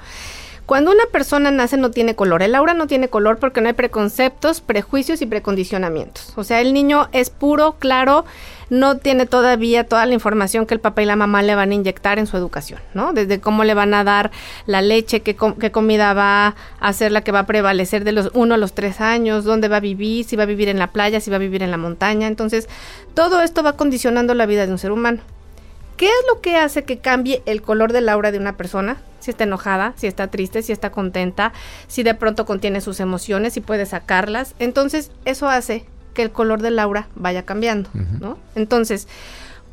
Cuando 0.64 0.92
una 0.92 1.06
persona 1.10 1.50
nace 1.50 1.76
no 1.76 1.90
tiene 1.90 2.14
color. 2.14 2.42
El 2.42 2.54
aura 2.54 2.72
no 2.72 2.86
tiene 2.86 3.08
color 3.08 3.38
porque 3.38 3.60
no 3.60 3.68
hay 3.68 3.74
preconceptos, 3.74 4.60
prejuicios 4.60 5.22
y 5.22 5.26
precondicionamientos. 5.26 6.32
O 6.36 6.44
sea, 6.44 6.60
el 6.60 6.72
niño 6.72 7.08
es 7.12 7.30
puro, 7.30 7.76
claro, 7.80 8.24
no 8.68 8.96
tiene 8.98 9.26
todavía 9.26 9.84
toda 9.84 10.06
la 10.06 10.14
información 10.14 10.66
que 10.66 10.74
el 10.74 10.80
papá 10.80 11.02
y 11.02 11.06
la 11.06 11.16
mamá 11.16 11.42
le 11.42 11.54
van 11.54 11.70
a 11.70 11.74
inyectar 11.74 12.18
en 12.18 12.26
su 12.26 12.36
educación, 12.36 12.80
¿no? 12.94 13.12
Desde 13.12 13.40
cómo 13.40 13.64
le 13.64 13.74
van 13.74 13.94
a 13.94 14.02
dar 14.02 14.30
la 14.66 14.82
leche, 14.82 15.20
qué, 15.20 15.36
com- 15.36 15.54
qué 15.54 15.70
comida 15.70 16.14
va 16.14 16.56
a 16.80 16.92
ser 16.92 17.12
la 17.12 17.20
que 17.20 17.32
va 17.32 17.40
a 17.40 17.46
prevalecer 17.46 18.04
de 18.04 18.12
los 18.12 18.30
uno 18.34 18.54
a 18.54 18.58
los 18.58 18.74
tres 18.74 19.00
años, 19.00 19.44
dónde 19.44 19.68
va 19.68 19.76
a 19.76 19.80
vivir, 19.80 20.24
si 20.24 20.36
va 20.36 20.42
a 20.42 20.46
vivir 20.46 20.68
en 20.68 20.78
la 20.78 20.88
playa, 20.88 21.20
si 21.20 21.30
va 21.30 21.36
a 21.36 21.40
vivir 21.40 21.62
en 21.62 21.70
la 21.70 21.76
montaña. 21.76 22.26
Entonces, 22.26 22.68
todo 23.14 23.40
esto 23.42 23.62
va 23.62 23.76
condicionando 23.76 24.34
la 24.34 24.46
vida 24.46 24.66
de 24.66 24.72
un 24.72 24.78
ser 24.78 24.92
humano. 24.92 25.20
¿Qué 25.96 26.06
es 26.06 26.24
lo 26.28 26.42
que 26.42 26.56
hace 26.56 26.84
que 26.84 26.98
cambie 26.98 27.42
el 27.46 27.62
color 27.62 27.92
del 27.92 28.08
aura 28.08 28.30
de 28.30 28.38
una 28.38 28.56
persona? 28.56 28.98
Si 29.20 29.30
está 29.30 29.44
enojada, 29.44 29.94
si 29.96 30.06
está 30.06 30.26
triste, 30.28 30.62
si 30.62 30.72
está 30.72 30.90
contenta, 30.90 31.52
si 31.88 32.02
de 32.02 32.14
pronto 32.14 32.44
contiene 32.44 32.82
sus 32.82 33.00
emociones, 33.00 33.54
si 33.54 33.60
puede 33.60 33.86
sacarlas. 33.86 34.54
Entonces, 34.58 35.10
eso 35.24 35.48
hace 35.48 35.86
que 36.16 36.22
el 36.22 36.32
color 36.32 36.60
del 36.62 36.80
aura 36.80 37.06
vaya 37.14 37.44
cambiando, 37.44 37.88
¿no? 38.20 38.36
Entonces, 38.56 39.06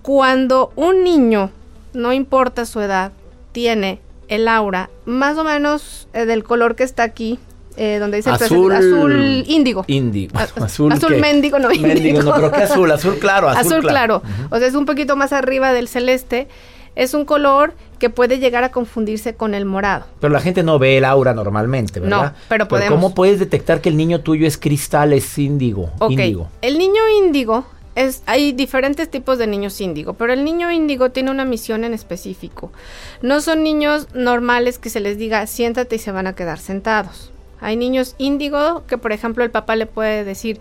cuando 0.04 0.72
un 0.76 1.04
niño, 1.04 1.50
no 1.94 2.14
importa 2.14 2.66
su 2.66 2.80
edad, 2.82 3.12
tiene 3.52 4.00
el 4.28 4.48
aura 4.48 4.90
más 5.06 5.38
o 5.38 5.44
menos 5.44 6.08
eh, 6.14 6.26
del 6.26 6.44
color 6.44 6.76
que 6.76 6.84
está 6.84 7.04
aquí, 7.04 7.40
eh, 7.78 7.98
donde 8.00 8.18
dice 8.18 8.30
Azul- 8.30 8.74
azul 8.76 9.44
índigo. 9.48 9.86
Índigo. 9.88 10.38
Azul, 10.62 10.92
azul 10.92 11.16
mendigo, 11.18 11.58
no 11.60 11.70
Mendigo, 11.70 11.90
índigo. 11.98 12.22
no, 12.24 12.34
pero 12.36 12.52
¿qué 12.52 12.64
azul? 12.64 12.92
Azul 12.92 13.18
claro, 13.20 13.50
azul, 13.50 13.74
Azul 13.78 13.88
claro. 13.90 14.22
O 14.52 14.60
sea, 14.60 14.68
es 14.68 14.76
un 14.76 14.86
poquito 14.86 15.16
más 15.16 15.34
arriba 15.34 15.74
del 15.74 15.88
celeste. 15.88 16.48
Es 16.96 17.14
un 17.16 17.26
color 17.26 17.74
que 18.04 18.10
puede 18.10 18.38
llegar 18.38 18.66
a 18.66 18.70
confundirse 18.70 19.36
con 19.36 19.54
el 19.54 19.64
morado. 19.64 20.04
Pero 20.20 20.34
la 20.34 20.42
gente 20.42 20.62
no 20.62 20.78
ve 20.78 20.98
el 20.98 21.06
aura 21.06 21.34
normalmente, 21.34 22.02
¿verdad? 22.02 22.34
No, 22.34 22.40
pero 22.50 22.68
podemos. 22.68 22.94
¿Cómo 22.94 23.16
puedes 23.16 23.40
detectar 23.40 23.80
que 23.80 23.88
el 23.88 23.96
niño 23.96 24.20
tuyo 24.20 24.46
es 24.46 24.58
cristal, 24.58 25.14
es 25.14 25.38
índigo? 25.38 25.90
Ok. 26.00 26.12
Índigo. 26.12 26.50
El 26.62 26.80
niño 26.80 27.02
índigo 27.18 27.66
es, 27.96 28.22
hay 28.26 28.52
diferentes 28.52 29.10
tipos 29.10 29.38
de 29.38 29.48
niños 29.48 29.80
índigo, 29.80 30.16
pero 30.16 30.34
el 30.34 30.44
niño 30.44 30.70
índigo 30.70 31.12
tiene 31.12 31.32
una 31.32 31.46
misión 31.46 31.86
en 31.86 31.94
específico. 31.94 32.74
No 33.22 33.40
son 33.40 33.64
niños 33.64 34.10
normales 34.14 34.80
que 34.80 34.90
se 34.90 35.00
les 35.00 35.18
diga 35.18 35.48
siéntate 35.48 35.96
y 35.96 36.00
se 36.00 36.12
van 36.12 36.28
a 36.28 36.36
quedar 36.36 36.60
sentados. 36.60 37.32
Hay 37.62 37.78
niños 37.78 38.16
índigo 38.18 38.84
que, 38.86 38.98
por 38.98 39.14
ejemplo, 39.14 39.46
el 39.46 39.50
papá 39.50 39.78
le 39.78 39.86
puede 39.86 40.26
decir, 40.26 40.60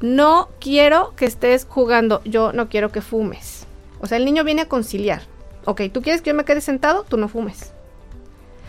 no 0.00 0.48
quiero 0.60 1.12
que 1.16 1.24
estés 1.24 1.66
jugando, 1.68 2.22
yo 2.24 2.52
no 2.52 2.68
quiero 2.68 2.92
que 2.92 3.00
fumes. 3.00 3.66
O 4.00 4.06
sea, 4.06 4.16
el 4.16 4.24
niño 4.24 4.44
viene 4.44 4.62
a 4.62 4.68
conciliar. 4.68 5.33
Ok, 5.66 5.82
tú 5.92 6.02
quieres 6.02 6.22
que 6.22 6.30
yo 6.30 6.34
me 6.34 6.44
quede 6.44 6.60
sentado, 6.60 7.04
tú 7.08 7.16
no 7.16 7.28
fumes. 7.28 7.72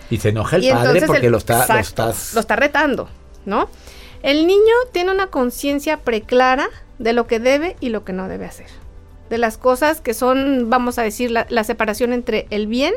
Y 0.10 0.18
se 0.18 0.30
enoja 0.30 0.58
el 0.58 0.64
Y 0.64 0.72
padre 0.72 1.02
porque 1.08 1.26
el- 1.26 1.32
lo, 1.32 1.38
está, 1.38 1.56
lo 1.58 1.62
Exacto, 1.64 1.82
estás... 1.82 2.34
lo 2.34 2.40
está 2.40 2.56
retando, 2.56 3.10
¿no? 3.46 3.70
El 4.24 4.48
niño 4.48 4.74
tiene 4.92 5.12
una 5.12 5.28
conciencia 5.28 5.98
preclara 5.98 6.68
de 7.00 7.14
lo 7.14 7.28
que 7.28 7.40
debe 7.40 7.76
y 7.80 7.90
lo 7.90 8.04
que 8.04 8.14
no 8.14 8.28
debe 8.28 8.46
hacer. 8.46 8.68
De 9.30 9.38
las 9.38 9.58
cosas 9.58 10.02
que 10.02 10.14
son, 10.14 10.70
vamos 10.70 10.98
a 11.00 11.04
decir, 11.04 11.32
la, 11.32 11.46
la 11.50 11.64
separación 11.64 12.14
entre 12.14 12.48
el 12.52 12.68
bien 12.68 12.94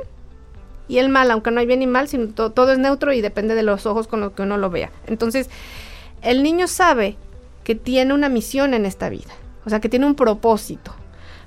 y 0.87 0.99
el 0.99 1.09
mal, 1.09 1.31
aunque 1.31 1.50
no 1.50 1.61
hay 1.61 1.67
bien 1.67 1.83
y 1.83 1.87
mal, 1.87 2.09
sino 2.09 2.28
to- 2.28 2.52
todo 2.52 2.73
es 2.73 2.78
neutro 2.78 3.12
y 3.12 3.21
depende 3.21 3.55
de 3.55 3.62
los 3.62 3.87
ojos 3.87 4.07
con 4.07 4.21
los 4.21 4.33
que 4.33 4.43
uno 4.43 4.57
lo 4.59 4.71
vea. 4.71 4.90
Entonces, 5.07 5.49
el 6.23 6.43
niño 6.43 6.67
sabe 6.67 7.17
que 7.64 7.75
tiene 7.75 8.14
una 8.14 8.28
misión 8.28 8.73
en 8.75 8.87
esta 8.87 9.09
vida, 9.09 9.33
o 9.67 9.71
sea, 9.71 9.81
que 9.81 9.88
tiene 9.88 10.07
un 10.07 10.14
propósito. 10.14 10.95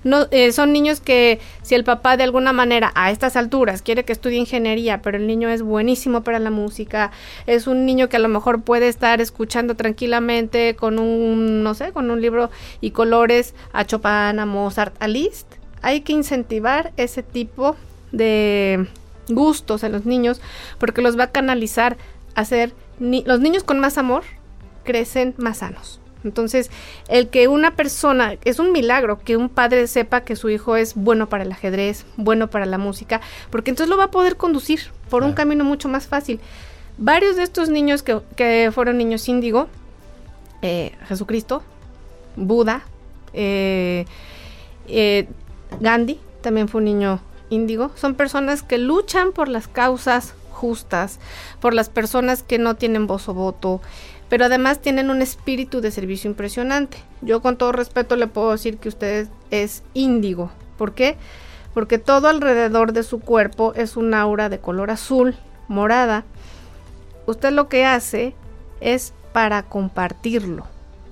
No, 0.03 0.27
eh, 0.31 0.51
son 0.51 0.73
niños 0.73 0.99
que 0.99 1.39
si 1.61 1.75
el 1.75 1.83
papá 1.83 2.17
de 2.17 2.23
alguna 2.23 2.53
manera 2.53 2.91
a 2.95 3.11
estas 3.11 3.35
alturas 3.35 3.83
quiere 3.83 4.03
que 4.03 4.13
estudie 4.13 4.37
ingeniería, 4.39 5.01
pero 5.03 5.17
el 5.17 5.27
niño 5.27 5.47
es 5.49 5.61
buenísimo 5.61 6.21
para 6.23 6.39
la 6.39 6.49
música, 6.49 7.11
es 7.45 7.67
un 7.67 7.85
niño 7.85 8.09
que 8.09 8.17
a 8.17 8.19
lo 8.19 8.27
mejor 8.27 8.63
puede 8.63 8.87
estar 8.87 9.21
escuchando 9.21 9.75
tranquilamente 9.75 10.75
con 10.75 10.97
un, 10.97 11.61
no 11.61 11.75
sé, 11.75 11.91
con 11.91 12.09
un 12.09 12.19
libro 12.19 12.49
y 12.81 12.91
colores 12.91 13.53
a 13.73 13.85
Chopin, 13.85 14.39
a 14.39 14.45
Mozart, 14.47 14.95
a 14.99 15.07
Liszt, 15.07 15.47
hay 15.83 16.01
que 16.01 16.13
incentivar 16.13 16.93
ese 16.97 17.21
tipo 17.21 17.75
de 18.11 18.87
gustos 19.29 19.83
en 19.83 19.91
los 19.91 20.05
niños 20.05 20.41
porque 20.79 21.01
los 21.03 21.17
va 21.17 21.25
a 21.25 21.31
canalizar 21.31 21.95
a 22.35 22.43
ser 22.43 22.73
ni- 22.99 23.23
los 23.25 23.39
niños 23.39 23.63
con 23.63 23.79
más 23.79 23.97
amor 23.99 24.23
crecen 24.83 25.35
más 25.37 25.59
sanos. 25.59 26.00
Entonces, 26.23 26.69
el 27.07 27.29
que 27.29 27.47
una 27.47 27.75
persona, 27.75 28.35
es 28.45 28.59
un 28.59 28.71
milagro 28.71 29.19
que 29.19 29.37
un 29.37 29.49
padre 29.49 29.87
sepa 29.87 30.21
que 30.21 30.35
su 30.35 30.49
hijo 30.49 30.75
es 30.75 30.95
bueno 30.95 31.29
para 31.29 31.43
el 31.43 31.51
ajedrez, 31.51 32.05
bueno 32.17 32.49
para 32.49 32.65
la 32.65 32.77
música, 32.77 33.21
porque 33.49 33.71
entonces 33.71 33.89
lo 33.89 33.97
va 33.97 34.05
a 34.05 34.11
poder 34.11 34.37
conducir 34.37 34.81
por 35.09 35.23
un 35.23 35.33
camino 35.33 35.63
mucho 35.63 35.89
más 35.89 36.07
fácil. 36.07 36.39
Varios 36.97 37.35
de 37.35 37.43
estos 37.43 37.69
niños 37.69 38.03
que, 38.03 38.19
que 38.35 38.69
fueron 38.73 38.97
niños 38.97 39.27
índigo, 39.27 39.67
eh, 40.61 40.91
Jesucristo, 41.07 41.63
Buda, 42.35 42.83
eh, 43.33 44.05
eh, 44.87 45.27
Gandhi 45.79 46.19
también 46.41 46.67
fue 46.67 46.79
un 46.79 46.85
niño 46.85 47.19
índigo, 47.49 47.91
son 47.95 48.15
personas 48.15 48.61
que 48.61 48.77
luchan 48.77 49.31
por 49.31 49.47
las 49.47 49.67
causas 49.67 50.35
justas, 50.51 51.19
por 51.59 51.73
las 51.73 51.89
personas 51.89 52.43
que 52.43 52.59
no 52.59 52.75
tienen 52.75 53.07
voz 53.07 53.27
o 53.27 53.33
voto, 53.33 53.81
pero 54.31 54.45
además 54.45 54.79
tienen 54.79 55.09
un 55.09 55.21
espíritu 55.21 55.81
de 55.81 55.91
servicio 55.91 56.29
impresionante. 56.29 56.99
Yo 57.21 57.41
con 57.41 57.57
todo 57.57 57.73
respeto 57.73 58.15
le 58.15 58.27
puedo 58.27 58.51
decir 58.51 58.77
que 58.77 58.87
usted 58.87 59.27
es 59.49 59.83
índigo. 59.93 60.51
¿Por 60.77 60.93
qué? 60.93 61.17
Porque 61.73 61.97
todo 61.97 62.29
alrededor 62.29 62.93
de 62.93 63.03
su 63.03 63.19
cuerpo 63.19 63.73
es 63.75 63.97
un 63.97 64.13
aura 64.13 64.47
de 64.47 64.59
color 64.59 64.89
azul, 64.89 65.35
morada. 65.67 66.23
Usted 67.25 67.51
lo 67.51 67.67
que 67.67 67.83
hace 67.83 68.33
es 68.79 69.13
para 69.33 69.63
compartirlo, 69.63 70.65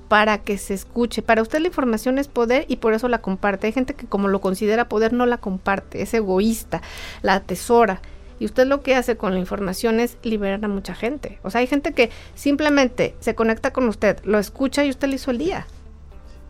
para 0.08 0.38
que 0.38 0.58
se 0.58 0.74
escuche. 0.74 1.22
Para 1.22 1.42
usted 1.42 1.60
la 1.60 1.68
información 1.68 2.20
es 2.20 2.30
poder 2.30 2.64
y 2.70 2.78
por 2.78 2.94
eso 2.94 3.10
la 3.10 3.18
comparte. 3.18 3.68
Hay 3.68 3.74
gente 3.74 3.96
que 3.96 4.08
como 4.08 4.30
lo 4.30 4.40
considera 4.40 4.88
poder 4.88 5.12
no 5.12 5.26
la 5.26 5.40
comparte, 5.40 6.02
es 6.02 6.14
egoísta, 6.14 6.82
la 7.22 7.34
atesora. 7.34 8.02
Y 8.40 8.46
usted 8.46 8.66
lo 8.66 8.82
que 8.82 8.96
hace 8.96 9.18
con 9.18 9.34
la 9.34 9.40
información 9.40 10.00
es 10.00 10.18
liberar 10.24 10.64
a 10.64 10.68
mucha 10.68 10.96
gente. 10.96 11.40
O 11.44 11.50
sea, 11.50 11.60
hay 11.60 11.68
gente 11.68 11.94
que 11.94 12.10
simplemente 12.36 13.16
se 13.20 13.36
conecta 13.36 13.72
con 13.72 13.88
usted, 13.88 14.20
lo 14.24 14.40
escucha 14.40 14.86
y 14.86 14.90
usted 14.90 15.10
le 15.10 15.16
hizo 15.16 15.32
el 15.32 15.38
día. 15.38 15.68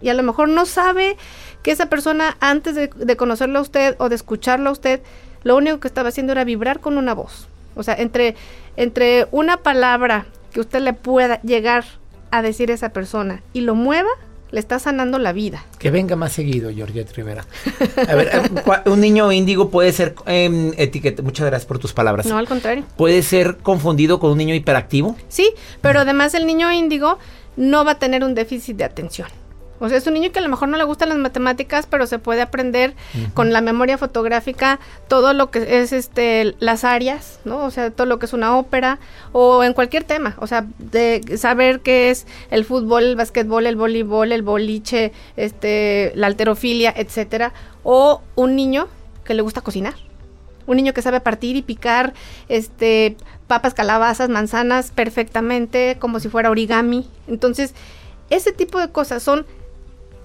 Y 0.02 0.10
a 0.10 0.14
lo 0.14 0.24
mejor 0.24 0.50
no 0.50 0.66
sabe 0.66 1.18
que 1.64 1.72
esa 1.72 1.88
persona 1.88 2.38
antes 2.40 2.76
de, 2.76 2.88
de 2.88 3.18
conocerlo 3.18 3.60
a 3.60 3.64
usted 3.64 3.96
o 4.00 4.08
de 4.08 4.16
escucharlo 4.16 4.70
a 4.70 4.74
usted, 4.74 5.02
lo 5.44 5.58
único 5.58 5.80
que 5.80 5.88
estaba 5.88 6.10
haciendo 6.10 6.34
era 6.34 6.44
vibrar 6.44 6.80
con 6.80 6.98
una 6.98 7.14
voz. 7.14 7.48
O 7.76 7.84
sea, 7.84 7.96
entre, 7.96 8.36
entre 8.78 9.28
una 9.32 9.58
palabra 9.58 10.26
que 10.52 10.60
usted 10.60 10.82
le 10.82 10.94
pueda 10.94 11.42
llegar 11.42 11.86
a 12.32 12.42
decir 12.42 12.72
a 12.72 12.74
esa 12.74 12.90
persona 12.90 13.42
y 13.54 13.62
lo 13.62 13.76
mueva, 13.76 14.10
le 14.52 14.60
está 14.60 14.80
sanando 14.80 15.20
la 15.20 15.34
vida. 15.34 15.64
Que 15.78 15.92
venga 15.92 16.16
más 16.16 16.32
seguido, 16.32 16.72
Georgette 16.74 17.14
Rivera. 17.14 17.46
A 18.08 18.16
ver, 18.16 18.30
eh, 18.34 18.90
un 18.90 19.00
niño 19.00 19.32
índigo 19.32 19.70
puede 19.70 19.92
ser 19.92 20.16
eh, 20.26 20.72
etiqueta. 20.78 21.22
Muchas 21.22 21.48
gracias 21.48 21.68
por 21.68 21.80
tus 21.80 21.94
palabras. 21.94 22.26
No, 22.26 22.38
al 22.38 22.48
contrario. 22.48 22.84
Puede 22.98 23.22
ser 23.22 23.58
confundido 23.58 24.20
con 24.20 24.32
un 24.32 24.38
niño 24.38 24.56
hiperactivo. 24.56 25.16
Sí, 25.28 25.52
pero 25.82 26.00
además 26.00 26.34
el 26.34 26.46
niño 26.46 26.72
índigo 26.72 27.20
no 27.58 27.86
va 27.86 27.92
a 27.92 28.00
tener 28.00 28.24
un 28.24 28.36
déficit 28.36 28.78
de 28.78 28.86
atención. 28.86 29.28
O 29.80 29.90
sea, 29.90 29.98
es 29.98 30.08
un 30.08 30.14
niño 30.14 30.32
que 30.32 30.40
a 30.40 30.42
lo 30.42 30.50
mejor 30.50 30.70
no 30.70 30.78
le 30.78 30.84
gustan 30.84 31.10
las 31.10 31.18
matemáticas, 31.18 31.88
pero 31.88 32.06
se 32.08 32.20
puede 32.20 32.42
aprender 32.42 32.94
con 33.34 33.54
la 33.54 33.62
memoria 33.62 33.98
fotográfica 33.98 34.80
todo 35.08 35.34
lo 35.34 35.52
que 35.52 35.82
es 35.82 35.94
este 35.94 36.56
las 36.60 36.84
áreas, 36.84 37.40
¿no? 37.46 37.66
O 37.66 37.72
sea, 37.72 37.92
todo 37.92 38.08
lo 38.08 38.20
que 38.20 38.26
es 38.26 38.34
una 38.34 38.58
ópera 38.58 39.00
o 39.32 39.64
en 39.64 39.74
cualquier 39.74 40.04
tema, 40.04 40.36
o 40.40 40.48
sea, 40.48 40.66
de 40.78 41.38
saber 41.38 41.80
qué 41.80 42.10
es 42.10 42.28
el 42.52 42.66
fútbol, 42.66 43.04
el 43.04 43.16
básquetbol, 43.16 43.66
el 43.68 43.76
voleibol, 43.76 44.32
el 44.32 44.42
boliche, 44.42 45.12
este 45.38 46.12
la 46.16 46.28
alterofilia, 46.28 46.94
etcétera, 46.96 47.54
o 47.84 48.22
un 48.36 48.56
niño 48.56 48.88
que 49.24 49.34
le 49.34 49.42
gusta 49.42 49.62
cocinar 49.62 49.94
un 50.70 50.78
niño 50.78 50.94
que 50.94 51.02
sabe 51.02 51.20
partir 51.20 51.56
y 51.56 51.64
picar 51.64 52.14
este 52.48 53.18
papas, 53.48 53.74
calabazas, 53.74 54.30
manzanas 54.30 54.92
perfectamente, 54.92 55.98
como 56.00 56.20
si 56.20 56.30
fuera 56.30 56.52
origami. 56.52 57.08
Entonces, 57.28 57.74
ese 58.30 58.52
tipo 58.52 58.80
de 58.80 58.90
cosas 58.92 59.24
son 59.24 59.48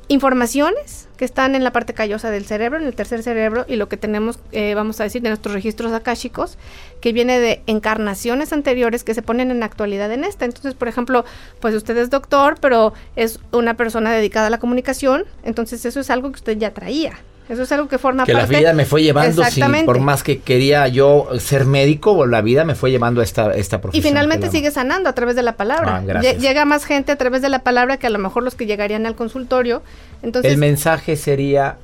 informaciones 0.09 1.09
que 1.17 1.25
están 1.25 1.55
en 1.55 1.65
la 1.65 1.73
parte 1.73 1.95
callosa 1.95 2.31
del 2.31 2.45
cerebro, 2.45 2.79
en 2.79 2.87
el 2.87 2.95
tercer 2.95 3.23
cerebro, 3.23 3.65
y 3.69 3.77
lo 3.77 3.89
que 3.89 3.97
tenemos, 3.97 4.39
eh, 4.53 4.75
vamos 4.75 5.01
a 5.01 5.05
decir, 5.05 5.23
de 5.23 5.29
nuestros 5.29 5.55
registros 5.55 5.93
akáshicos, 5.93 6.59
que 7.01 7.13
viene 7.13 7.39
de 7.39 7.63
encarnaciones 7.67 8.53
anteriores 8.53 9.05
que 9.05 9.15
se 9.15 9.23
ponen 9.23 9.51
en 9.51 9.63
actualidad 9.63 10.11
en 10.13 10.25
esta. 10.25 10.45
Entonces, 10.45 10.75
por 10.75 10.89
ejemplo, 10.89 11.25
pues 11.61 11.75
usted 11.75 11.97
es 11.97 12.11
doctor, 12.11 12.57
pero 12.61 12.93
es 13.17 13.41
una 13.53 13.75
persona 13.75 14.13
dedicada 14.13 14.49
a 14.49 14.51
la 14.51 14.59
comunicación, 14.59 15.25
entonces 15.43 15.85
eso 15.85 16.01
es 16.01 16.11
algo 16.11 16.31
que 16.31 16.37
usted 16.37 16.59
ya 16.59 16.75
traía. 16.75 17.19
Eso 17.49 17.63
es 17.63 17.73
algo 17.73 17.89
que 17.89 17.99
forma 17.99 18.25
Que 18.25 18.33
la 18.33 18.41
parte. 18.41 18.59
vida 18.59 18.73
me 18.73 18.87
fue 18.87 19.03
llevando, 19.03 19.45
sin, 19.45 19.85
por 19.85 20.01
más 20.01 20.23
que 20.23 20.39
quería 20.41 20.89
yo 20.89 21.29
ser 21.39 21.67
médico, 21.67 22.25
la 22.27 22.41
vida 22.41 22.65
me 22.65 22.75
fue 22.75 22.91
llevando 22.91 23.21
a 23.21 23.25
esta, 23.25 23.53
esta 23.55 23.77
Y 23.77 23.79
profesión. 23.81 24.03
finalmente 24.13 24.41
que 24.43 24.47
la- 24.47 24.53
sigue 24.53 24.71
sanando 24.71 25.11
a 25.11 25.13
través 25.13 25.37
de 25.37 25.43
la 25.43 25.53
palabra. 25.57 26.03
Ah, 26.09 26.21
Llega 26.23 26.65
más 26.65 26.87
gente 26.87 27.13
a 27.13 27.17
través 27.17 27.43
de 27.43 27.51
la 27.51 27.59
palabra 27.59 27.99
que 27.99 28.07
a 28.07 28.11
lo 28.11 28.19
mejor 28.19 28.45
los 28.45 28.55
que 28.55 28.65
llegarían 28.65 29.05
al 29.05 29.15
consultorio. 29.15 29.83
Entonces, 30.23 30.51
El 30.53 30.59
mensaje 30.59 31.17
sería 31.17 31.77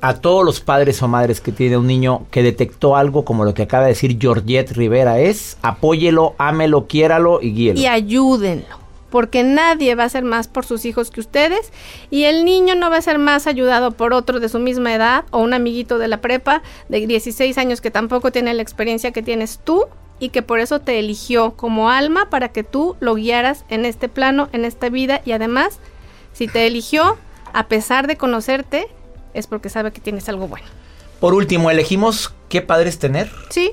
a 0.00 0.14
todos 0.14 0.44
los 0.44 0.60
padres 0.60 1.02
o 1.02 1.08
madres 1.08 1.40
que 1.40 1.50
tiene 1.50 1.76
un 1.76 1.88
niño 1.88 2.26
que 2.30 2.44
detectó 2.44 2.94
algo 2.94 3.24
como 3.24 3.44
lo 3.44 3.54
que 3.54 3.62
acaba 3.62 3.82
de 3.82 3.88
decir 3.90 4.16
Georgette 4.20 4.70
Rivera 4.70 5.18
es, 5.18 5.56
apóyelo, 5.62 6.36
ámelo, 6.38 6.86
quiéralo 6.86 7.40
y 7.42 7.52
guíelo. 7.52 7.80
Y 7.80 7.86
ayúdenlo. 7.86 8.78
Porque 9.10 9.42
nadie 9.42 9.94
va 9.94 10.04
a 10.04 10.08
ser 10.08 10.24
más 10.24 10.48
por 10.48 10.66
sus 10.66 10.84
hijos 10.84 11.10
que 11.10 11.20
ustedes 11.20 11.72
y 12.10 12.24
el 12.24 12.44
niño 12.44 12.74
no 12.74 12.90
va 12.90 12.98
a 12.98 13.02
ser 13.02 13.18
más 13.18 13.46
ayudado 13.46 13.92
por 13.92 14.12
otro 14.12 14.40
de 14.40 14.48
su 14.48 14.58
misma 14.58 14.94
edad 14.94 15.24
o 15.30 15.38
un 15.38 15.54
amiguito 15.54 15.98
de 15.98 16.08
la 16.08 16.20
prepa 16.20 16.62
de 16.88 17.06
16 17.06 17.56
años 17.58 17.80
que 17.80 17.90
tampoco 17.90 18.30
tiene 18.32 18.52
la 18.54 18.62
experiencia 18.62 19.12
que 19.12 19.22
tienes 19.22 19.60
tú 19.64 19.86
y 20.20 20.30
que 20.30 20.42
por 20.42 20.60
eso 20.60 20.80
te 20.80 20.98
eligió 20.98 21.52
como 21.52 21.90
alma 21.90 22.28
para 22.30 22.48
que 22.48 22.64
tú 22.64 22.96
lo 23.00 23.14
guiaras 23.14 23.64
en 23.68 23.84
este 23.84 24.08
plano, 24.08 24.48
en 24.52 24.64
esta 24.64 24.88
vida 24.88 25.22
y 25.24 25.32
además, 25.32 25.78
si 26.32 26.48
te 26.48 26.66
eligió, 26.66 27.16
a 27.52 27.66
pesar 27.68 28.06
de 28.06 28.16
conocerte, 28.16 28.88
es 29.34 29.46
porque 29.46 29.68
sabe 29.68 29.92
que 29.92 30.00
tienes 30.00 30.28
algo 30.28 30.48
bueno. 30.48 30.66
Por 31.20 31.34
último, 31.34 31.70
elegimos 31.70 32.34
qué 32.48 32.62
padres 32.62 32.98
tener. 32.98 33.30
Sí, 33.50 33.72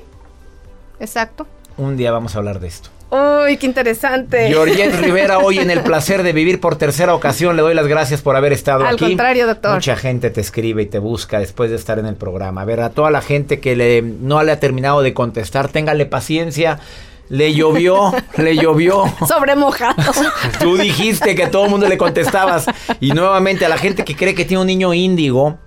exacto. 1.00 1.46
Un 1.76 1.96
día 1.96 2.10
vamos 2.10 2.34
a 2.34 2.38
hablar 2.38 2.60
de 2.60 2.68
esto. 2.68 2.90
Uy, 3.10 3.56
qué 3.56 3.66
interesante. 3.66 4.48
Georgette 4.48 4.96
Rivera, 5.00 5.38
hoy 5.38 5.58
en 5.58 5.70
el 5.70 5.82
placer 5.82 6.22
de 6.22 6.32
vivir 6.32 6.60
por 6.60 6.76
tercera 6.76 7.14
ocasión, 7.14 7.54
le 7.54 7.62
doy 7.62 7.74
las 7.74 7.86
gracias 7.86 8.20
por 8.20 8.34
haber 8.34 8.52
estado 8.52 8.80
Al 8.80 8.94
aquí. 8.94 9.04
Al 9.04 9.10
contrario, 9.10 9.46
doctor. 9.46 9.74
Mucha 9.74 9.96
gente 9.96 10.30
te 10.30 10.40
escribe 10.40 10.82
y 10.82 10.86
te 10.86 10.98
busca 10.98 11.38
después 11.38 11.70
de 11.70 11.76
estar 11.76 11.98
en 11.98 12.06
el 12.06 12.16
programa. 12.16 12.62
A 12.62 12.64
ver, 12.64 12.80
a 12.80 12.90
toda 12.90 13.10
la 13.10 13.20
gente 13.20 13.60
que 13.60 13.76
le, 13.76 14.02
no 14.02 14.42
le 14.42 14.52
ha 14.52 14.58
terminado 14.58 15.02
de 15.02 15.14
contestar, 15.14 15.68
téngale 15.68 16.06
paciencia. 16.06 16.80
Le 17.28 17.54
llovió, 17.54 18.12
le 18.36 18.56
llovió. 18.56 19.04
Sobre 19.26 19.54
mojado. 19.54 19.94
Tú 20.60 20.76
dijiste 20.76 21.34
que 21.34 21.44
a 21.44 21.50
todo 21.50 21.64
el 21.64 21.70
mundo 21.70 21.88
le 21.88 21.98
contestabas. 21.98 22.66
Y 23.00 23.12
nuevamente 23.12 23.66
a 23.66 23.68
la 23.68 23.78
gente 23.78 24.04
que 24.04 24.16
cree 24.16 24.34
que 24.34 24.44
tiene 24.44 24.60
un 24.60 24.66
niño 24.66 24.94
índigo, 24.94 25.58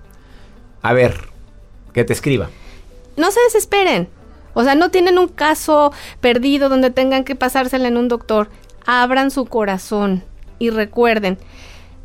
a 0.81 0.93
ver, 0.93 1.29
que 1.93 2.03
te 2.03 2.13
escriba. 2.13 2.49
No 3.15 3.31
se 3.31 3.41
desesperen. 3.41 4.07
O 4.53 4.63
sea, 4.63 4.75
no 4.75 4.89
tienen 4.89 5.17
un 5.17 5.27
caso 5.27 5.91
perdido 6.21 6.69
donde 6.69 6.89
tengan 6.89 7.23
que 7.23 7.35
pasársela 7.35 7.87
en 7.87 7.97
un 7.97 8.07
doctor. 8.07 8.49
Abran 8.85 9.31
su 9.31 9.45
corazón 9.45 10.23
y 10.57 10.69
recuerden, 10.69 11.37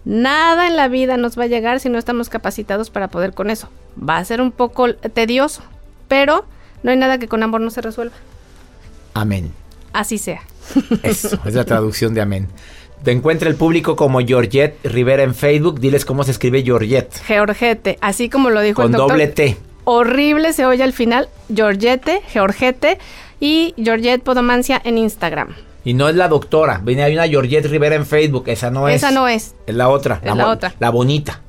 nada 0.04 0.66
en 0.68 0.76
la 0.76 0.88
vida 0.88 1.16
nos 1.16 1.38
va 1.38 1.44
a 1.44 1.48
llegar 1.48 1.80
si 1.80 1.88
no 1.88 1.98
estamos 1.98 2.28
capacitados 2.28 2.90
para 2.90 3.09
poder 3.09 3.33
con 3.33 3.50
eso. 3.50 3.68
Va 3.98 4.18
a 4.18 4.24
ser 4.24 4.40
un 4.40 4.52
poco 4.52 4.94
tedioso, 4.94 5.62
pero 6.09 6.44
no 6.83 6.90
hay 6.90 6.96
nada 6.96 7.18
que 7.18 7.28
con 7.28 7.42
amor 7.42 7.61
no 7.61 7.70
se 7.70 7.80
resuelva. 7.80 8.14
Amén. 9.14 9.52
Así 9.92 10.18
sea. 10.18 10.42
Eso, 11.02 11.38
es 11.44 11.54
la 11.54 11.64
traducción 11.64 12.14
de 12.14 12.20
amén. 12.20 12.48
Te 13.04 13.12
encuentra 13.12 13.48
el 13.50 13.54
público 13.54 13.96
como 13.96 14.20
Georgette 14.20 14.78
Rivera 14.85 15.22
en 15.22 15.35
Facebook. 15.35 15.78
Diles 15.78 16.04
cómo 16.04 16.24
se 16.24 16.30
escribe 16.30 16.62
Georgette. 16.62 17.20
Georgette, 17.26 17.98
así 18.00 18.28
como 18.28 18.50
lo 18.50 18.61
dijo 18.61 18.83
Con 18.83 18.87
el 18.87 18.92
doctor. 18.92 19.12
doble 19.12 19.26
T. 19.28 19.57
Horrible 19.85 20.53
se 20.53 20.66
oye 20.66 20.83
al 20.83 20.92
final. 20.92 21.29
Georgette, 21.55 22.23
Georgette 22.33 22.99
y 23.40 23.75
Georgette 23.77 24.23
Podomancia 24.23 24.81
en 24.85 24.99
Instagram. 24.99 25.55
Y 25.85 25.92
no 25.94 26.09
es 26.09 26.14
la 26.14 26.29
doctora. 26.29 26.81
Viene 26.83 27.03
hay 27.03 27.12
una 27.12 27.29
Georgette 27.29 27.66
Rivera 27.66 27.94
en 27.94 28.07
Facebook. 28.07 28.44
Esa 28.47 28.70
no 28.70 28.88
es. 28.88 28.97
Esa 28.97 29.11
no 29.11 29.29
es. 29.29 29.55
Es 29.66 29.75
la 29.75 29.90
otra. 29.90 30.20
Es 30.25 30.35
la 30.35 30.49
otra. 30.49 30.75
La 30.79 30.90
bonita. 30.90 31.40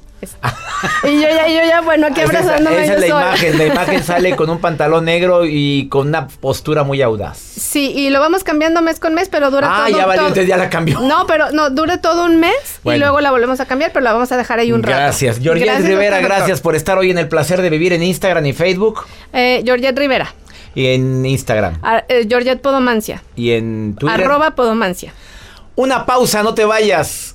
Y 1.03 1.15
yo 1.21 1.27
ya, 1.29 1.47
yo 1.47 1.67
ya, 1.67 1.81
bueno, 1.81 2.07
aquí 2.07 2.21
Esa 2.21 2.29
abrazándome 2.29 2.83
Esa 2.83 2.93
yo 2.93 2.93
es 2.93 3.01
la 3.01 3.07
sola. 3.07 3.27
imagen. 3.27 3.57
La 3.57 3.65
imagen 3.65 4.03
sale 4.03 4.35
con 4.35 4.49
un 4.49 4.59
pantalón 4.59 5.05
negro 5.05 5.45
y 5.45 5.87
con 5.89 6.07
una 6.09 6.27
postura 6.27 6.83
muy 6.83 7.01
audaz. 7.01 7.37
Sí, 7.37 7.91
y 7.95 8.09
lo 8.09 8.19
vamos 8.19 8.43
cambiando 8.43 8.81
mes 8.81 8.99
con 8.99 9.13
mes, 9.13 9.29
pero 9.29 9.49
dura 9.51 9.67
Ah, 9.71 9.85
todo. 9.87 9.97
ya 9.97 10.05
valió, 10.05 10.21
entonces 10.27 10.47
ya 10.47 10.57
la 10.57 10.69
cambió. 10.69 10.99
No, 10.99 11.25
pero 11.27 11.51
no, 11.51 11.69
dura 11.69 12.01
todo 12.01 12.25
un 12.25 12.39
mes 12.39 12.53
Bueno. 12.83 12.97
y 12.97 12.99
luego 12.99 13.21
la 13.21 13.31
volvemos 13.31 13.59
a 13.59 13.65
cambiar, 13.65 13.91
pero 13.93 14.03
la 14.03 14.13
vamos 14.13 14.31
a 14.31 14.37
dejar 14.37 14.59
ahí 14.59 14.71
un 14.71 14.83
rato. 14.83 14.97
Gracias. 14.97 15.39
Georgette 15.39 15.65
Gracias, 15.65 15.87
Rivera, 15.89 16.17
doctor. 16.19 16.35
gracias 16.37 16.61
por 16.61 16.75
estar 16.75 16.97
hoy 16.97 17.09
en 17.11 17.17
el 17.17 17.27
placer 17.27 17.61
de 17.61 17.69
vivir 17.69 17.93
en 17.93 18.03
Instagram 18.03 18.45
y 18.45 18.53
Facebook. 18.53 19.05
Eh, 19.33 19.61
Georgette 19.65 19.97
Rivera, 19.97 20.33
Y 20.75 20.87
en 20.87 21.25
Instagram. 21.25 21.79
a- 21.81 22.03
eh, 22.09 22.25
Georgette 22.29 22.61
Podomancia, 22.61 23.23
Y 23.35 23.51
en 23.51 23.95
Twitter. 23.97 24.21
arroba 24.21 24.51
Podomancia. 24.51 25.13
Una 25.75 26.05
pausa, 26.05 26.43
no 26.43 26.53
te 26.53 26.63
vayas. 26.65 27.34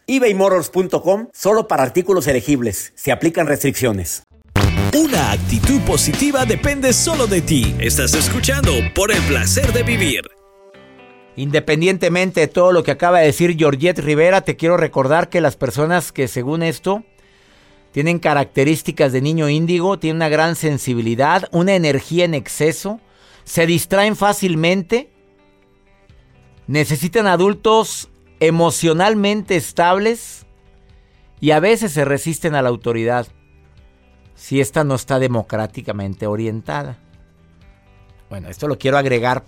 ebaymotors.com 0.07 1.27
solo 1.33 1.67
para 1.67 1.83
artículos 1.83 2.27
elegibles. 2.27 2.93
Se 2.95 3.11
aplican 3.11 3.47
restricciones. 3.47 4.23
Una 4.93 5.31
actitud 5.31 5.79
positiva 5.81 6.45
depende 6.45 6.91
solo 6.91 7.25
de 7.25 7.41
ti. 7.41 7.73
Estás 7.79 8.13
escuchando 8.13 8.73
por 8.93 9.11
el 9.11 9.21
placer 9.21 9.71
de 9.71 9.83
vivir. 9.83 10.21
Independientemente 11.37 12.41
de 12.41 12.47
todo 12.47 12.73
lo 12.73 12.83
que 12.83 12.91
acaba 12.91 13.19
de 13.19 13.27
decir 13.27 13.55
Georgette 13.57 13.99
Rivera, 13.99 14.41
te 14.41 14.57
quiero 14.57 14.75
recordar 14.75 15.29
que 15.29 15.39
las 15.39 15.55
personas 15.55 16.11
que 16.11 16.27
según 16.27 16.61
esto 16.61 17.03
tienen 17.91 18.19
características 18.19 19.13
de 19.13 19.21
niño 19.21 19.49
índigo, 19.49 19.97
tienen 19.97 20.17
una 20.17 20.29
gran 20.29 20.55
sensibilidad, 20.55 21.47
una 21.51 21.73
energía 21.75 22.25
en 22.25 22.33
exceso, 22.33 22.99
se 23.43 23.65
distraen 23.65 24.15
fácilmente, 24.15 25.09
necesitan 26.67 27.27
adultos 27.27 28.10
emocionalmente 28.41 29.55
estables 29.55 30.45
y 31.39 31.51
a 31.51 31.59
veces 31.59 31.93
se 31.93 32.03
resisten 32.03 32.55
a 32.55 32.61
la 32.61 32.69
autoridad 32.69 33.27
si 34.35 34.59
esta 34.59 34.83
no 34.83 34.95
está 34.95 35.19
democráticamente 35.19 36.25
orientada. 36.25 36.97
Bueno, 38.29 38.49
esto 38.49 38.67
lo 38.67 38.79
quiero 38.79 38.97
agregar 38.97 39.45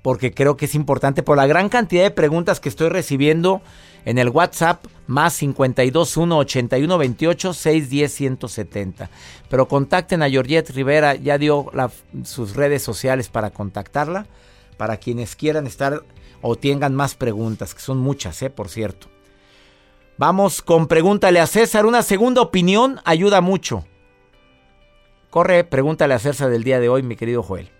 porque 0.00 0.32
creo 0.32 0.56
que 0.56 0.64
es 0.64 0.74
importante 0.74 1.22
por 1.22 1.36
la 1.36 1.46
gran 1.46 1.68
cantidad 1.68 2.02
de 2.02 2.10
preguntas 2.10 2.60
que 2.60 2.70
estoy 2.70 2.88
recibiendo 2.88 3.60
en 4.06 4.16
el 4.16 4.30
WhatsApp 4.30 4.86
más 5.06 5.36
521 5.38 6.38
81 6.38 6.98
28 6.98 7.52
610 7.52 8.12
170. 8.12 9.10
Pero 9.50 9.68
contacten 9.68 10.22
a 10.22 10.30
Georgette 10.30 10.70
Rivera, 10.70 11.14
ya 11.14 11.36
dio 11.36 11.70
sus 12.24 12.56
redes 12.56 12.82
sociales 12.82 13.28
para 13.28 13.50
contactarla, 13.50 14.26
para 14.78 14.96
quienes 14.96 15.36
quieran 15.36 15.66
estar 15.66 16.02
o 16.46 16.56
tengan 16.56 16.94
más 16.94 17.14
preguntas, 17.14 17.74
que 17.74 17.80
son 17.80 17.98
muchas, 17.98 18.42
eh, 18.42 18.50
por 18.50 18.68
cierto. 18.68 19.06
Vamos 20.18 20.60
con 20.60 20.88
pregúntale 20.88 21.40
a 21.40 21.46
César, 21.46 21.86
una 21.86 22.02
segunda 22.02 22.42
opinión 22.42 23.00
ayuda 23.06 23.40
mucho. 23.40 23.84
Corre, 25.30 25.64
pregúntale 25.64 26.12
a 26.12 26.18
César 26.18 26.50
del 26.50 26.62
día 26.62 26.80
de 26.80 26.90
hoy, 26.90 27.02
mi 27.02 27.16
querido 27.16 27.42
Joel. 27.42 27.70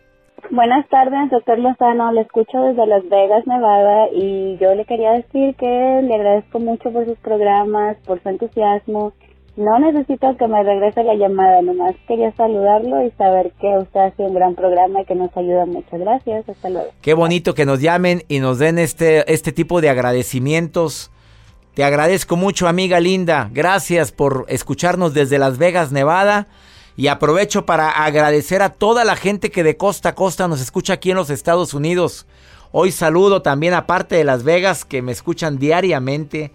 Buenas 0.51 0.89
tardes, 0.89 1.31
doctor 1.31 1.59
Lozano. 1.59 2.11
Le 2.13 2.23
escucho 2.23 2.59
desde 2.63 2.87
Las 2.87 3.07
Vegas, 3.09 3.47
Nevada, 3.47 4.09
y 4.15 4.57
yo 4.57 4.75
le 4.75 4.87
quería 4.87 5.13
decir 5.13 5.55
que 5.57 6.01
le 6.03 6.15
agradezco 6.15 6.59
mucho 6.59 6.91
por 6.91 7.05
sus 7.05 7.19
programas, 7.19 7.99
por 8.07 8.23
su 8.23 8.29
entusiasmo. 8.31 9.13
No 9.57 9.79
necesito 9.79 10.37
que 10.37 10.49
me 10.49 10.65
regrese 10.65 11.05
la 11.05 11.15
llamada, 11.15 11.63
nomás 11.63 11.95
quería 12.09 12.35
saludarlo 12.37 13.05
y 13.07 13.13
saber 13.13 13.53
que 13.61 13.79
usted 13.79 14.01
hace 14.01 14.23
un 14.23 14.35
gran 14.35 14.57
programa 14.57 15.03
y 15.03 15.05
que 15.05 15.15
nos 15.15 15.37
ayuda 15.37 15.65
mucho. 15.65 15.91
Gracias, 15.93 16.49
hasta 16.49 16.71
luego. 16.71 16.89
Qué 17.01 17.15
bonito 17.15 17.55
que 17.55 17.65
nos 17.65 17.81
llamen 17.81 18.25
y 18.27 18.41
nos 18.41 18.59
den 18.59 18.81
este, 18.81 19.33
este 19.33 19.53
tipo 19.53 19.81
de 19.81 19.91
agradecimientos. 19.91 21.13
Te 21.75 21.85
agradezco 21.85 22.35
mucho, 22.35 22.67
amiga 22.67 22.99
linda. 22.99 23.49
Gracias 23.53 24.11
por 24.11 24.45
escucharnos 24.49 25.15
desde 25.15 25.39
Las 25.39 25.57
Vegas, 25.59 25.93
Nevada. 25.93 26.49
Y 26.97 27.07
aprovecho 27.07 27.65
para 27.65 27.91
agradecer 27.91 28.63
a 28.63 28.71
toda 28.71 29.05
la 29.05 29.15
gente 29.15 29.51
que 29.51 29.65
de 29.65 29.77
costa 29.77 30.11
a 30.11 30.15
costa 30.15 30.49
nos 30.49 30.61
escucha 30.61 30.95
aquí 30.95 31.11
en 31.11 31.17
los 31.17 31.31
Estados 31.31 31.75
Unidos. 31.75 32.27
Hoy 32.73 32.91
saludo 32.91 33.43
también 33.43 33.75
a 33.75 33.87
parte 33.87 34.17
de 34.17 34.25
Las 34.25 34.43
Vegas 34.43 34.85
que 34.85 35.01
me 35.01 35.13
escuchan 35.13 35.59
diariamente 35.59 36.51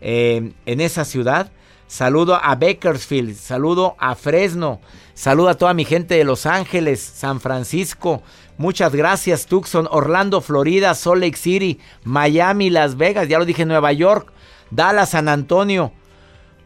eh, 0.00 0.52
en 0.64 0.80
esa 0.80 1.04
ciudad. 1.04 1.50
Saludo 1.94 2.34
a 2.34 2.56
Bakersfield, 2.56 3.36
saludo 3.36 3.94
a 4.00 4.16
Fresno, 4.16 4.80
saludo 5.14 5.50
a 5.50 5.54
toda 5.54 5.74
mi 5.74 5.84
gente 5.84 6.16
de 6.16 6.24
Los 6.24 6.44
Ángeles, 6.44 7.00
San 7.00 7.40
Francisco. 7.40 8.20
Muchas 8.58 8.92
gracias, 8.92 9.46
Tucson, 9.46 9.86
Orlando, 9.88 10.40
Florida, 10.40 10.92
Salt 10.96 11.20
Lake 11.20 11.36
City, 11.36 11.78
Miami, 12.02 12.68
Las 12.68 12.96
Vegas, 12.96 13.28
ya 13.28 13.38
lo 13.38 13.44
dije, 13.44 13.64
Nueva 13.64 13.92
York, 13.92 14.32
Dallas, 14.72 15.10
San 15.10 15.28
Antonio, 15.28 15.92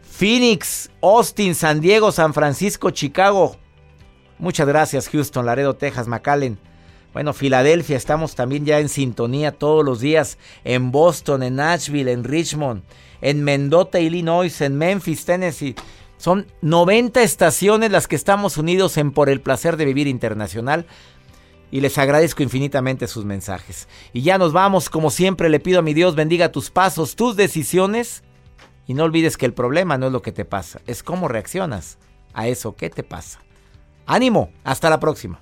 Phoenix, 0.00 0.88
Austin, 1.02 1.54
San 1.54 1.82
Diego, 1.82 2.10
San 2.10 2.32
Francisco, 2.32 2.88
Chicago. 2.88 3.58
Muchas 4.38 4.66
gracias, 4.66 5.10
Houston, 5.10 5.44
Laredo, 5.44 5.76
Texas, 5.76 6.08
McAllen. 6.08 6.58
Bueno, 7.12 7.34
Filadelfia, 7.34 7.98
estamos 7.98 8.34
también 8.34 8.64
ya 8.64 8.78
en 8.78 8.88
sintonía 8.88 9.52
todos 9.52 9.84
los 9.84 10.00
días. 10.00 10.38
En 10.64 10.90
Boston, 10.90 11.42
en 11.42 11.56
Nashville, 11.56 12.12
en 12.12 12.24
Richmond, 12.24 12.82
en 13.20 13.42
Mendota, 13.44 14.00
Illinois, 14.00 14.60
en 14.60 14.76
Memphis, 14.76 15.24
Tennessee. 15.24 15.74
Son 16.16 16.46
90 16.62 17.22
estaciones 17.22 17.90
las 17.90 18.08
que 18.08 18.16
estamos 18.16 18.56
unidos 18.56 18.96
en 18.96 19.12
Por 19.12 19.28
el 19.28 19.40
Placer 19.40 19.76
de 19.76 19.84
Vivir 19.84 20.08
Internacional 20.08 20.86
y 21.70 21.80
les 21.80 21.98
agradezco 21.98 22.42
infinitamente 22.42 23.06
sus 23.06 23.24
mensajes. 23.24 23.88
Y 24.12 24.22
ya 24.22 24.38
nos 24.38 24.52
vamos, 24.52 24.90
como 24.90 25.10
siempre 25.10 25.48
le 25.48 25.60
pido 25.60 25.80
a 25.80 25.82
mi 25.82 25.94
Dios 25.94 26.14
bendiga 26.14 26.52
tus 26.52 26.70
pasos, 26.70 27.14
tus 27.14 27.36
decisiones 27.36 28.22
y 28.86 28.94
no 28.94 29.04
olvides 29.04 29.36
que 29.36 29.46
el 29.46 29.52
problema 29.52 29.98
no 29.98 30.06
es 30.06 30.12
lo 30.12 30.22
que 30.22 30.32
te 30.32 30.44
pasa, 30.44 30.80
es 30.86 31.02
cómo 31.02 31.28
reaccionas 31.28 31.98
a 32.32 32.48
eso 32.48 32.74
que 32.74 32.90
te 32.90 33.02
pasa. 33.02 33.40
Ánimo, 34.06 34.50
hasta 34.64 34.88
la 34.88 34.98
próxima. 34.98 35.40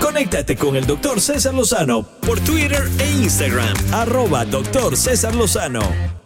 Conéctate 0.00 0.56
con 0.56 0.76
el 0.76 0.86
doctor 0.86 1.20
César 1.20 1.54
Lozano 1.54 2.02
por 2.26 2.40
Twitter 2.40 2.88
e 2.98 3.10
Instagram, 3.10 3.74
arroba 3.92 4.44
doctor 4.44 4.96
César 4.96 5.34
Lozano. 5.34 6.25